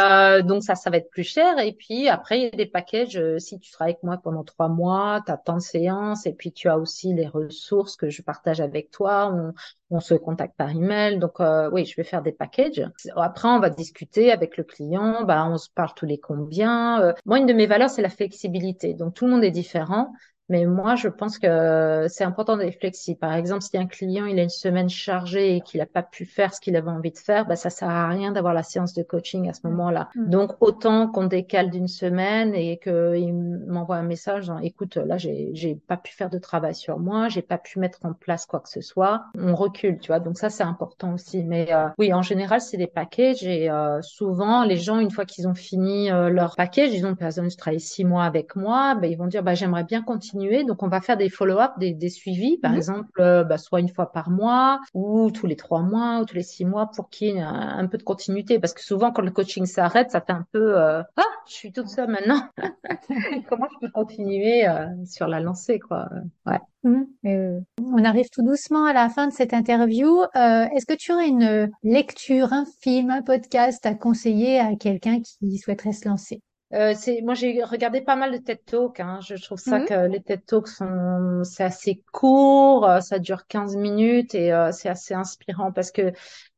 donc 0.42 0.62
ça, 0.62 0.74
ça 0.74 0.88
va 0.88 0.96
être 0.96 1.10
plus 1.10 1.24
cher. 1.24 1.58
Et 1.58 1.74
puis 1.74 2.08
après, 2.08 2.38
il 2.38 2.42
y 2.44 2.46
a 2.46 2.50
des 2.50 2.64
packages. 2.64 3.20
si 3.36 3.58
tu 3.58 3.70
travailles 3.70 3.92
avec 3.92 4.02
moi 4.04 4.16
pendant 4.16 4.42
trois 4.42 4.68
mois, 4.68 5.20
tu 5.26 5.30
as 5.30 5.36
tant 5.36 5.56
de 5.56 5.60
séances, 5.60 6.24
et 6.24 6.32
puis 6.32 6.50
tu 6.50 6.68
as 6.70 6.78
aussi 6.78 7.12
les 7.12 7.26
ressources 7.26 7.96
que 7.96 8.08
je 8.08 8.22
partage 8.22 8.62
avec 8.62 8.90
toi. 8.90 9.30
On, 9.30 9.52
on 9.90 10.00
se 10.00 10.14
contacte 10.14 10.56
par 10.56 10.70
email. 10.70 11.18
Donc 11.18 11.40
oui, 11.72 11.84
je 11.84 11.94
vais 11.96 12.04
faire 12.04 12.22
des 12.22 12.32
packages. 12.32 12.82
Après, 13.16 13.48
on 13.48 13.60
va 13.60 13.68
discuter 13.68 14.32
avec 14.32 14.56
le 14.56 14.64
client. 14.64 15.24
Ben, 15.24 15.46
on 15.52 15.58
se 15.58 15.68
parle 15.68 15.92
tous 15.94 16.06
les 16.06 16.18
combien. 16.18 17.12
moi, 17.26 17.36
une 17.38 17.46
de 17.46 17.52
mes 17.52 17.66
valeurs, 17.66 17.90
c'est 17.90 18.00
la 18.02 18.08
flexibilité. 18.08 18.94
Donc 18.94 19.12
tout 19.12 19.26
le 19.26 19.32
monde 19.32 19.44
est 19.44 19.50
différent. 19.50 20.10
Mais 20.48 20.64
moi, 20.64 20.94
je 20.94 21.08
pense 21.08 21.38
que 21.38 22.06
c'est 22.08 22.24
important 22.24 22.56
d'être 22.56 22.78
flexible. 22.78 23.18
Par 23.18 23.34
exemple, 23.34 23.62
si 23.62 23.76
un 23.76 23.86
client 23.86 24.26
il 24.26 24.38
a 24.38 24.42
une 24.42 24.48
semaine 24.48 24.88
chargée 24.88 25.56
et 25.56 25.60
qu'il 25.60 25.80
n'a 25.80 25.86
pas 25.86 26.02
pu 26.02 26.24
faire 26.24 26.54
ce 26.54 26.60
qu'il 26.60 26.76
avait 26.76 26.90
envie 26.90 27.10
de 27.10 27.18
faire, 27.18 27.46
bah, 27.46 27.56
ça 27.56 27.70
sert 27.70 27.90
à 27.90 28.08
rien 28.08 28.32
d'avoir 28.32 28.54
la 28.54 28.62
séance 28.62 28.94
de 28.94 29.02
coaching 29.02 29.48
à 29.48 29.52
ce 29.52 29.60
moment-là. 29.64 30.08
Mm. 30.14 30.30
Donc, 30.30 30.52
autant 30.60 31.08
qu'on 31.08 31.24
décale 31.24 31.70
d'une 31.70 31.88
semaine 31.88 32.54
et 32.54 32.78
qu'il 32.78 33.34
m'envoie 33.66 33.96
un 33.96 34.02
message, 34.02 34.50
écoute, 34.62 34.96
là, 34.96 35.18
j'ai, 35.18 35.50
j'ai 35.54 35.74
pas 35.74 35.96
pu 35.96 36.14
faire 36.14 36.30
de 36.30 36.38
travail 36.38 36.74
sur 36.74 36.98
moi, 36.98 37.28
j'ai 37.28 37.42
pas 37.42 37.58
pu 37.58 37.78
mettre 37.78 37.98
en 38.04 38.12
place 38.12 38.46
quoi 38.46 38.60
que 38.60 38.68
ce 38.68 38.80
soit. 38.80 39.24
On 39.38 39.54
recule, 39.54 39.98
tu 39.98 40.08
vois. 40.08 40.20
Donc 40.20 40.38
ça, 40.38 40.50
c'est 40.50 40.62
important 40.62 41.14
aussi. 41.14 41.44
Mais 41.44 41.72
euh, 41.72 41.88
oui, 41.98 42.12
en 42.12 42.22
général, 42.22 42.60
c'est 42.60 42.76
des 42.76 42.86
packages 42.86 43.44
et 43.44 43.70
euh, 43.70 44.00
souvent, 44.02 44.64
les 44.64 44.76
gens, 44.76 44.98
une 44.98 45.10
fois 45.10 45.24
qu'ils 45.24 45.48
ont 45.48 45.54
fini 45.54 46.10
euh, 46.10 46.30
leur 46.30 46.56
package, 46.56 46.90
ils 46.92 47.06
ont 47.06 47.14
par 47.14 47.26
exemple 47.26 47.48
travaillé 47.50 47.80
six 47.80 48.04
mois 48.04 48.24
avec 48.24 48.56
moi, 48.56 48.94
bah, 48.94 49.06
ils 49.06 49.16
vont 49.16 49.26
dire, 49.26 49.42
bah, 49.42 49.54
j'aimerais 49.54 49.84
bien 49.84 50.02
continuer 50.02 50.37
donc, 50.64 50.82
on 50.82 50.88
va 50.88 51.00
faire 51.00 51.16
des 51.16 51.28
follow-up, 51.28 51.72
des, 51.78 52.08
suivis, 52.08 52.58
par 52.58 52.72
mhm. 52.72 52.76
exemple, 52.76 53.20
euh, 53.20 53.44
bah, 53.44 53.58
soit 53.58 53.80
une 53.80 53.88
fois 53.88 54.12
par 54.12 54.30
mois 54.30 54.80
ou 54.94 55.30
tous 55.30 55.46
les 55.46 55.56
trois 55.56 55.82
mois 55.82 56.20
ou 56.20 56.24
tous 56.24 56.36
les 56.36 56.42
six 56.42 56.64
mois 56.64 56.90
pour 56.94 57.08
qu'il 57.10 57.28
y 57.28 57.30
ait 57.38 57.40
un, 57.40 57.86
peu 57.86 57.98
de 57.98 58.02
continuité. 58.02 58.58
Parce 58.58 58.72
que 58.72 58.82
souvent, 58.82 59.12
quand 59.12 59.22
le 59.22 59.30
coaching 59.30 59.66
s'arrête, 59.66 60.10
ça 60.10 60.20
fait 60.20 60.32
un 60.32 60.46
peu 60.52 60.78
euh, 60.78 61.02
ah, 61.16 61.22
je 61.46 61.52
suis 61.52 61.72
toute 61.72 61.88
seule 61.88 62.10
maintenant. 62.10 62.40
Comment 63.48 63.66
je 63.72 63.86
peux 63.86 63.92
continuer 63.92 64.66
euh, 64.68 64.86
sur 65.06 65.26
la 65.26 65.40
lancée, 65.40 65.78
quoi? 65.78 66.08
Ouais. 66.46 66.58
Mhm. 66.84 67.64
on 67.82 68.04
arrive 68.04 68.28
tout 68.30 68.42
doucement 68.42 68.84
à 68.84 68.92
la 68.92 69.08
fin 69.08 69.26
de 69.26 69.32
cette 69.32 69.52
interview. 69.52 70.22
Est-ce 70.34 70.86
que 70.86 70.94
tu 70.94 71.12
aurais 71.12 71.28
une 71.28 71.70
lecture, 71.82 72.52
un 72.52 72.66
film, 72.80 73.10
un 73.10 73.22
podcast 73.22 73.84
à 73.84 73.94
conseiller 73.94 74.60
à 74.60 74.76
quelqu'un 74.76 75.20
qui 75.20 75.58
souhaiterait 75.58 75.92
se 75.92 76.08
lancer? 76.08 76.40
Euh, 76.74 76.92
c'est 76.94 77.22
moi 77.22 77.32
j'ai 77.32 77.62
regardé 77.64 78.02
pas 78.02 78.14
mal 78.14 78.30
de 78.30 78.36
TED 78.36 78.62
Talks. 78.66 79.00
Hein. 79.00 79.20
Je 79.26 79.34
trouve 79.42 79.58
ça 79.58 79.78
mmh. 79.78 79.84
que 79.86 80.06
les 80.06 80.20
TED 80.20 80.44
Talks 80.44 80.68
sont 80.68 81.42
c'est 81.44 81.64
assez 81.64 82.02
court, 82.12 82.88
euh, 82.88 83.00
ça 83.00 83.18
dure 83.18 83.46
15 83.46 83.76
minutes 83.76 84.34
et 84.34 84.52
euh, 84.52 84.70
c'est 84.70 84.90
assez 84.90 85.14
inspirant 85.14 85.72
parce 85.72 85.90
que 85.90 86.12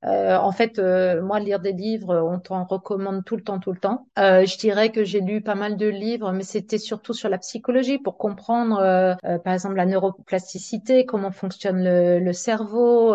euh, 0.05 0.37
en 0.37 0.51
fait, 0.51 0.79
euh, 0.79 1.21
moi, 1.23 1.41
lire 1.41 1.61
des 1.61 1.73
livres, 1.73 2.17
on 2.17 2.39
t'en 2.39 2.65
recommande 2.65 3.25
tout 3.25 3.37
le 3.37 3.43
temps, 3.43 3.59
tout 3.59 3.73
le 3.73 3.79
temps. 3.79 4.07
Euh, 4.19 4.47
je 4.47 4.57
dirais 4.57 4.91
que 4.91 5.05
j'ai 5.05 5.21
lu 5.21 5.43
pas 5.43 5.55
mal 5.55 5.77
de 5.77 5.87
livres, 5.87 6.33
mais 6.33 6.43
c'était 6.43 6.79
surtout 6.79 7.13
sur 7.13 7.29
la 7.29 7.39
psychologie 7.39 7.99
pour 7.99 8.17
comprendre, 8.17 8.79
par 9.45 9.53
exemple, 9.53 9.77
la 9.77 9.87
neuroplasticité, 9.87 11.05
comment 11.05 11.31
fonctionne 11.31 11.85
le, 11.85 12.19
le 12.19 12.33
cerveau. 12.33 13.15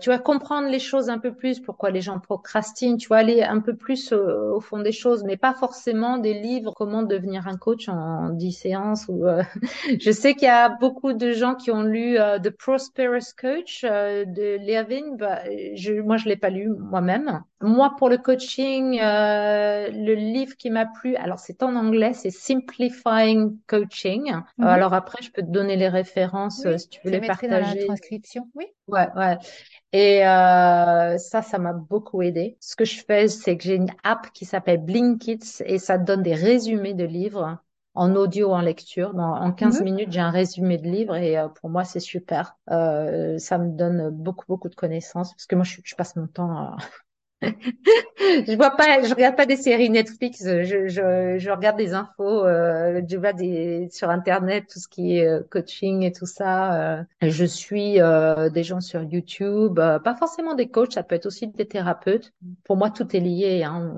tu 0.00 0.10
vas 0.10 0.18
comprendre 0.18 0.68
les 0.68 0.78
choses 0.78 1.08
un 1.08 1.18
peu 1.18 1.32
plus, 1.32 1.60
pourquoi 1.60 1.90
les 1.90 2.00
gens 2.00 2.18
procrastinent. 2.18 2.98
Tu 2.98 3.08
vas 3.08 3.16
aller 3.16 3.42
un 3.42 3.60
peu 3.60 3.74
plus 3.74 4.12
au, 4.12 4.60
fond 4.60 4.80
des 4.80 4.92
choses, 4.92 5.24
mais 5.24 5.36
pas 5.36 5.54
forcément 5.54 6.18
des 6.18 6.34
livres 6.34 6.72
comment 6.76 7.02
devenir 7.02 7.48
un 7.48 7.56
coach 7.56 7.88
en 7.88 8.30
10 8.30 8.52
séances. 8.52 9.06
Ou, 9.08 9.24
je 10.00 10.10
sais 10.10 10.34
qu'il 10.34 10.46
y 10.46 10.50
a 10.50 10.68
beaucoup 10.68 11.12
de 11.12 11.32
gens 11.32 11.54
qui 11.54 11.70
ont 11.70 11.82
lu 11.82 12.18
The 12.42 12.50
Prosperous 12.50 13.32
Coach 13.40 13.84
de 13.84 14.58
Levin. 14.58 15.16
Bah, 15.16 15.40
je, 15.78 15.94
moi, 15.94 16.16
je 16.16 16.28
l'ai 16.28 16.36
pas 16.36 16.50
lu 16.50 16.68
moi-même. 16.68 17.42
Moi, 17.60 17.94
pour 17.98 18.08
le 18.08 18.18
coaching, 18.18 19.00
euh, 19.00 19.88
le 19.90 20.14
livre 20.14 20.56
qui 20.56 20.70
m'a 20.70 20.86
plu, 20.86 21.16
alors 21.16 21.38
c'est 21.38 21.62
en 21.62 21.74
anglais, 21.76 22.12
c'est 22.12 22.30
Simplifying 22.30 23.58
Coaching. 23.66 24.32
Mhm. 24.58 24.66
alors 24.66 24.94
après, 24.94 25.22
je 25.22 25.30
peux 25.30 25.42
te 25.42 25.50
donner 25.50 25.76
les 25.76 25.88
références 25.88 26.64
euh, 26.66 26.78
si 26.78 26.88
tu 26.88 27.00
veux 27.04 27.10
les 27.10 27.20
partager. 27.20 27.48
dans 27.48 27.80
la 27.80 27.86
transcription, 27.86 28.48
oui. 28.54 28.66
Ouais, 28.88 29.08
ouais. 29.16 29.38
Et 29.92 30.26
euh, 30.26 31.18
ça, 31.18 31.42
ça 31.42 31.58
m'a 31.58 31.72
beaucoup 31.72 32.22
aidé. 32.22 32.56
Ce 32.60 32.76
que 32.76 32.84
je 32.84 33.02
fais, 33.04 33.28
c'est 33.28 33.56
que 33.56 33.64
j'ai 33.64 33.74
une 33.74 33.90
app 34.04 34.32
qui 34.32 34.44
s'appelle 34.44 34.78
Blinkits 34.78 35.62
et 35.64 35.78
ça 35.78 35.98
donne 35.98 36.22
des 36.22 36.34
résumés 36.34 36.94
de 36.94 37.04
livres 37.04 37.58
en 37.98 38.14
audio, 38.14 38.52
en 38.52 38.60
lecture. 38.60 39.12
Dans, 39.12 39.34
en 39.34 39.52
15 39.52 39.78
mhm. 39.78 39.84
minutes, 39.84 40.12
j'ai 40.12 40.20
un 40.20 40.30
résumé 40.30 40.78
de 40.78 40.88
livre 40.88 41.16
et 41.16 41.36
euh, 41.36 41.48
pour 41.48 41.68
moi, 41.68 41.82
c'est 41.82 42.00
super. 42.00 42.56
Euh, 42.70 43.38
ça 43.38 43.58
me 43.58 43.76
donne 43.76 44.10
beaucoup, 44.10 44.46
beaucoup 44.46 44.68
de 44.68 44.76
connaissances 44.76 45.32
parce 45.34 45.46
que 45.46 45.56
moi, 45.56 45.64
je, 45.64 45.80
je 45.82 45.94
passe 45.96 46.14
mon 46.14 46.28
temps 46.28 46.50
à, 46.50 46.76
je 47.42 48.56
vois 48.56 48.70
pas, 48.76 49.02
je 49.02 49.14
regarde 49.14 49.36
pas 49.36 49.46
des 49.46 49.56
séries 49.56 49.90
Netflix, 49.90 50.42
je, 50.44 50.88
je, 50.88 51.38
je 51.38 51.50
regarde 51.50 51.76
des 51.76 51.94
infos, 51.94 52.44
euh, 52.44 53.00
je 53.08 53.16
vois 53.16 53.32
des 53.32 53.88
sur 53.92 54.10
internet 54.10 54.64
tout 54.72 54.80
ce 54.80 54.88
qui 54.88 55.18
est 55.18 55.26
euh, 55.26 55.42
coaching 55.48 56.02
et 56.02 56.12
tout 56.12 56.26
ça. 56.26 56.98
Euh. 56.98 57.04
je 57.22 57.44
suis 57.44 58.00
euh, 58.00 58.50
des 58.50 58.64
gens 58.64 58.80
sur 58.80 59.02
YouTube, 59.04 59.78
euh, 59.78 60.00
pas 60.00 60.16
forcément 60.16 60.54
des 60.54 60.68
coachs, 60.68 60.94
ça 60.94 61.04
peut 61.04 61.14
être 61.14 61.26
aussi 61.26 61.46
des 61.46 61.66
thérapeutes. 61.66 62.32
Pour 62.64 62.76
moi, 62.76 62.90
tout 62.90 63.14
est 63.14 63.20
lié. 63.20 63.62
Hein. 63.62 63.94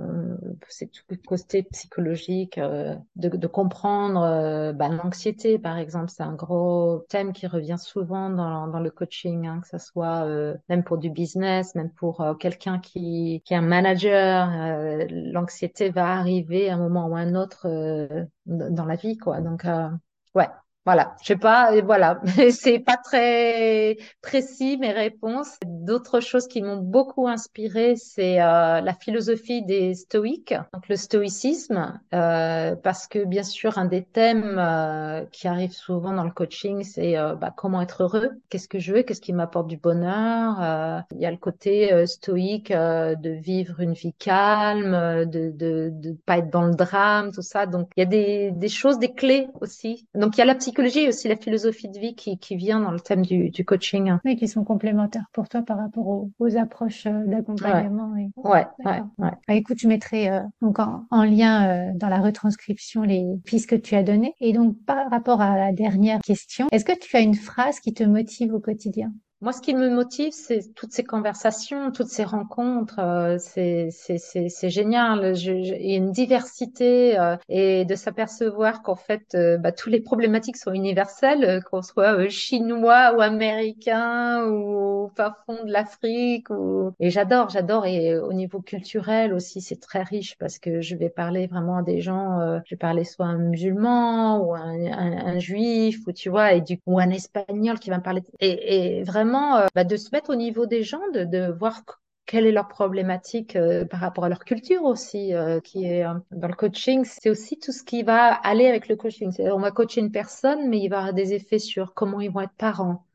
C'est 0.68 0.92
tout 0.92 1.02
le 1.08 1.16
côté 1.16 1.62
psychologique, 1.62 2.58
de, 2.58 3.28
de 3.28 3.46
comprendre 3.46 4.72
bah, 4.72 4.88
l'anxiété, 4.88 5.58
par 5.58 5.78
exemple, 5.78 6.10
c'est 6.10 6.22
un 6.22 6.34
gros 6.34 7.04
thème 7.08 7.32
qui 7.32 7.46
revient 7.46 7.78
souvent 7.78 8.30
dans, 8.30 8.68
dans 8.68 8.80
le 8.80 8.90
coaching, 8.90 9.46
hein, 9.46 9.60
que 9.62 9.68
ça 9.68 9.78
soit 9.78 10.26
même 10.68 10.84
pour 10.84 10.98
du 10.98 11.10
business, 11.10 11.74
même 11.74 11.90
pour 11.90 12.36
quelqu'un 12.38 12.78
qui 12.78 13.29
qui, 13.38 13.54
est 13.54 13.56
un 13.56 13.62
manager, 13.62 14.50
euh, 14.52 15.06
l'anxiété 15.08 15.90
va 15.90 16.18
arriver 16.18 16.70
à 16.70 16.74
un 16.74 16.78
moment 16.78 17.06
ou 17.08 17.16
à 17.16 17.20
un 17.20 17.34
autre 17.34 17.66
euh, 17.66 18.24
dans 18.46 18.84
la 18.84 18.96
vie, 18.96 19.16
quoi. 19.18 19.40
Donc, 19.40 19.64
euh, 19.64 19.88
ouais, 20.34 20.48
voilà, 20.92 21.14
je 21.20 21.26
sais 21.28 21.36
pas, 21.36 21.80
voilà, 21.82 22.20
c'est 22.50 22.80
pas 22.80 22.96
très 22.96 23.96
précis 24.22 24.76
mes 24.76 24.90
réponses. 24.90 25.56
D'autres 25.64 26.18
choses 26.18 26.48
qui 26.48 26.62
m'ont 26.62 26.78
beaucoup 26.78 27.28
inspiré, 27.28 27.94
c'est 27.94 28.42
euh, 28.42 28.80
la 28.80 28.92
philosophie 28.94 29.62
des 29.62 29.94
stoïques, 29.94 30.52
donc 30.74 30.88
le 30.88 30.96
stoïcisme, 30.96 32.00
euh, 32.12 32.74
parce 32.74 33.06
que 33.06 33.24
bien 33.24 33.44
sûr 33.44 33.78
un 33.78 33.84
des 33.84 34.02
thèmes 34.02 34.56
euh, 34.58 35.24
qui 35.30 35.46
arrive 35.46 35.70
souvent 35.70 36.12
dans 36.12 36.24
le 36.24 36.32
coaching, 36.32 36.82
c'est 36.82 37.16
euh, 37.16 37.36
bah, 37.36 37.54
comment 37.56 37.82
être 37.82 38.02
heureux, 38.02 38.30
qu'est-ce 38.48 38.66
que 38.66 38.80
je 38.80 38.92
veux, 38.92 39.02
qu'est-ce 39.04 39.20
qui 39.20 39.32
m'apporte 39.32 39.68
du 39.68 39.76
bonheur? 39.76 40.60
Euh, 40.60 40.98
il 41.12 41.20
y 41.20 41.26
a 41.26 41.30
le 41.30 41.36
côté 41.36 42.04
stoïque 42.08 42.72
de 42.72 43.30
vivre 43.30 43.78
une 43.78 43.92
vie 43.92 44.14
calme, 44.14 45.24
de, 45.26 45.52
de 45.52 45.92
de 45.92 46.16
pas 46.26 46.38
être 46.38 46.50
dans 46.50 46.62
le 46.62 46.74
drame, 46.74 47.30
tout 47.30 47.42
ça. 47.42 47.66
Donc 47.66 47.90
il 47.96 48.00
y 48.00 48.02
a 48.02 48.06
des 48.06 48.50
des 48.50 48.68
choses, 48.68 48.98
des 48.98 49.12
clés 49.12 49.46
aussi. 49.60 50.08
Donc 50.16 50.36
il 50.36 50.40
y 50.40 50.42
a 50.42 50.46
la 50.46 50.56
psychologie 50.56 50.79
psychologie 50.80 51.06
et 51.06 51.08
aussi 51.08 51.28
la 51.28 51.36
philosophie 51.36 51.88
de 51.88 51.98
vie 51.98 52.14
qui, 52.14 52.38
qui 52.38 52.56
vient 52.56 52.80
dans 52.80 52.90
le 52.90 53.00
thème 53.00 53.22
du, 53.22 53.50
du 53.50 53.64
coaching. 53.64 54.12
Oui, 54.24 54.36
qui 54.36 54.48
sont 54.48 54.64
complémentaires 54.64 55.26
pour 55.32 55.48
toi 55.48 55.62
par 55.62 55.78
rapport 55.78 56.06
aux, 56.06 56.30
aux 56.38 56.56
approches 56.56 57.06
euh, 57.06 57.26
d'accompagnement. 57.26 58.12
Ouais, 58.12 58.30
ouais, 58.36 58.66
ouais, 58.84 59.02
ouais. 59.18 59.30
Bah, 59.46 59.54
écoute, 59.54 59.78
je 59.78 59.88
mettrai 59.88 60.30
euh, 60.30 60.40
donc 60.62 60.78
en, 60.78 61.04
en 61.10 61.24
lien 61.24 61.68
euh, 61.68 61.92
dans 61.94 62.08
la 62.08 62.20
retranscription 62.20 63.02
les 63.02 63.26
pistes 63.44 63.68
que 63.68 63.76
tu 63.76 63.94
as 63.94 64.02
données. 64.02 64.34
Et 64.40 64.52
donc, 64.52 64.76
par 64.86 65.10
rapport 65.10 65.40
à 65.40 65.56
la 65.56 65.72
dernière 65.72 66.20
question, 66.20 66.68
est-ce 66.72 66.84
que 66.84 66.98
tu 66.98 67.16
as 67.16 67.20
une 67.20 67.34
phrase 67.34 67.80
qui 67.80 67.92
te 67.92 68.04
motive 68.04 68.54
au 68.54 68.60
quotidien? 68.60 69.12
Moi, 69.42 69.52
ce 69.52 69.62
qui 69.62 69.74
me 69.74 69.88
motive, 69.88 70.32
c'est 70.32 70.74
toutes 70.74 70.92
ces 70.92 71.02
conversations, 71.02 71.90
toutes 71.92 72.08
ces 72.08 72.24
rencontres. 72.24 72.98
Euh, 72.98 73.38
c'est 73.38 74.68
génial. 74.68 75.34
Je, 75.34 75.62
je, 75.62 75.74
il 75.74 75.90
y 75.90 75.94
a 75.94 75.96
une 75.96 76.12
diversité 76.12 77.18
euh, 77.18 77.36
et 77.48 77.86
de 77.86 77.94
s'apercevoir 77.94 78.82
qu'en 78.82 78.96
fait, 78.96 79.34
euh, 79.34 79.56
bah, 79.56 79.72
toutes 79.72 79.92
les 79.92 80.00
problématiques 80.00 80.58
sont 80.58 80.74
universelles, 80.74 81.44
euh, 81.44 81.60
qu'on 81.62 81.80
soit 81.80 82.18
euh, 82.18 82.28
chinois 82.28 83.14
ou 83.16 83.22
américain 83.22 84.44
ou 84.46 85.10
fin 85.16 85.34
fond 85.46 85.64
de 85.64 85.72
l'Afrique. 85.72 86.50
Ou... 86.50 86.92
Et 87.00 87.08
j'adore, 87.08 87.48
j'adore. 87.48 87.86
Et 87.86 88.18
au 88.18 88.34
niveau 88.34 88.60
culturel 88.60 89.32
aussi, 89.32 89.62
c'est 89.62 89.80
très 89.80 90.02
riche 90.02 90.36
parce 90.38 90.58
que 90.58 90.82
je 90.82 90.96
vais 90.96 91.08
parler 91.08 91.46
vraiment 91.46 91.78
à 91.78 91.82
des 91.82 92.02
gens. 92.02 92.60
je 92.66 92.74
vais 92.74 92.78
parler 92.78 93.04
soit 93.04 93.26
un 93.26 93.38
musulman 93.38 94.38
ou 94.44 94.54
un, 94.54 94.84
un, 94.92 95.26
un, 95.28 95.38
juif 95.38 96.00
ou 96.06 96.12
tu 96.12 96.28
vois, 96.28 96.52
et 96.52 96.60
du 96.60 96.78
ou 96.86 96.98
un 96.98 97.08
espagnol 97.08 97.78
qui 97.78 97.88
va 97.88 97.96
me 97.96 98.02
parler. 98.02 98.22
Et, 98.40 98.98
et 98.98 99.02
vraiment 99.02 99.29
euh, 99.34 99.66
bah, 99.74 99.84
de 99.84 99.96
se 99.96 100.10
mettre 100.12 100.30
au 100.30 100.34
niveau 100.36 100.66
des 100.66 100.82
gens, 100.82 101.00
de, 101.12 101.50
voir 101.52 101.82
quelle 102.26 102.46
est 102.46 102.52
leur 102.52 102.68
problématique 102.68 103.56
euh, 103.56 103.84
par 103.84 104.00
rapport 104.00 104.24
à 104.24 104.28
leur 104.28 104.44
culture 104.44 104.84
aussi, 104.84 105.34
euh, 105.34 105.60
qui 105.60 105.84
est 105.84 106.04
dans 106.30 106.48
le 106.48 106.54
coaching. 106.54 107.04
C'est 107.04 107.30
aussi 107.30 107.58
tout 107.58 107.72
ce 107.72 107.82
qui 107.82 108.02
va 108.02 108.32
aller 108.32 108.66
avec 108.66 108.88
le 108.88 108.96
coaching. 108.96 109.32
On 109.40 109.58
va 109.58 109.70
coacher 109.70 110.00
une 110.00 110.12
personne, 110.12 110.68
mais 110.68 110.78
il 110.78 110.88
va 110.88 110.98
avoir 110.98 111.14
des 111.14 111.34
effets 111.34 111.58
sur 111.58 111.94
comment 111.94 112.20
ils 112.20 112.30
vont 112.30 112.40
être 112.40 112.54
parents, 112.56 113.06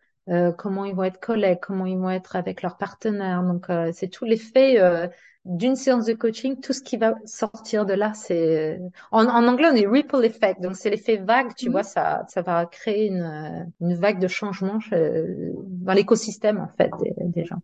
comment 0.57 0.85
ils 0.85 0.95
vont 0.95 1.03
être 1.03 1.19
collègues, 1.19 1.59
comment 1.61 1.85
ils 1.85 1.97
vont 1.97 2.09
être 2.09 2.35
avec 2.35 2.61
leurs 2.61 2.77
partenaires. 2.77 3.43
Donc, 3.43 3.67
c'est 3.93 4.09
tout 4.09 4.25
l'effet 4.25 5.09
d'une 5.45 5.75
séance 5.75 6.05
de 6.05 6.13
coaching, 6.13 6.59
tout 6.59 6.73
ce 6.73 6.81
qui 6.81 6.97
va 6.97 7.15
sortir 7.25 7.85
de 7.85 7.93
là, 7.93 8.13
c'est 8.13 8.79
en, 9.11 9.25
en, 9.25 9.47
anglais 9.47 9.69
on 9.71 9.73
dit 9.73 9.85
ripple 9.85 10.25
effect, 10.25 10.61
donc 10.61 10.75
c'est 10.75 10.89
l'effet 10.89 11.17
vague, 11.17 11.53
tu 11.55 11.69
mmh. 11.69 11.71
vois, 11.71 11.83
ça, 11.83 12.25
ça 12.29 12.41
va 12.41 12.65
créer 12.65 13.07
une, 13.07 13.71
une 13.79 13.95
vague 13.95 14.19
de 14.19 14.27
changement 14.27 14.79
dans 14.91 15.93
l'écosystème 15.93 16.59
en 16.59 16.69
fait 16.77 16.89
des, 17.01 17.13
des 17.17 17.45
gens. 17.45 17.61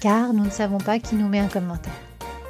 Car 0.00 0.32
nous 0.32 0.44
ne 0.44 0.50
savons 0.50 0.78
pas 0.78 0.98
qui 0.98 1.14
nous 1.14 1.28
met 1.28 1.38
un 1.38 1.46
commentaire. 1.46 1.92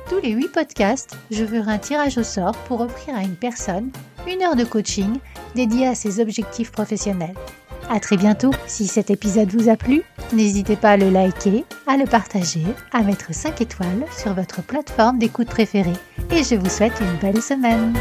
Tous 0.09 0.21
les 0.21 0.31
8 0.31 0.49
podcasts, 0.49 1.17
je 1.31 1.45
ferai 1.45 1.71
un 1.71 1.79
tirage 1.79 2.17
au 2.17 2.23
sort 2.23 2.57
pour 2.67 2.81
offrir 2.81 3.15
à 3.15 3.23
une 3.23 3.37
personne 3.37 3.91
une 4.27 4.43
heure 4.43 4.57
de 4.57 4.65
coaching 4.65 5.19
dédiée 5.55 5.87
à 5.87 5.95
ses 5.95 6.21
objectifs 6.21 6.71
professionnels. 6.71 7.35
À 7.89 8.01
très 8.01 8.17
bientôt. 8.17 8.51
Si 8.67 8.87
cet 8.87 9.11
épisode 9.11 9.51
vous 9.51 9.69
a 9.69 9.77
plu, 9.77 10.03
n'hésitez 10.33 10.77
pas 10.77 10.91
à 10.91 10.97
le 10.97 11.11
liker, 11.11 11.65
à 11.87 11.97
le 11.97 12.05
partager, 12.05 12.65
à 12.93 13.03
mettre 13.03 13.33
5 13.33 13.61
étoiles 13.61 14.05
sur 14.17 14.35
votre 14.35 14.63
plateforme 14.63 15.19
d'écoute 15.19 15.49
préférée. 15.49 15.93
Et 16.31 16.43
je 16.43 16.57
vous 16.57 16.69
souhaite 16.69 17.01
une 17.01 17.19
belle 17.21 17.43
semaine. 17.43 17.95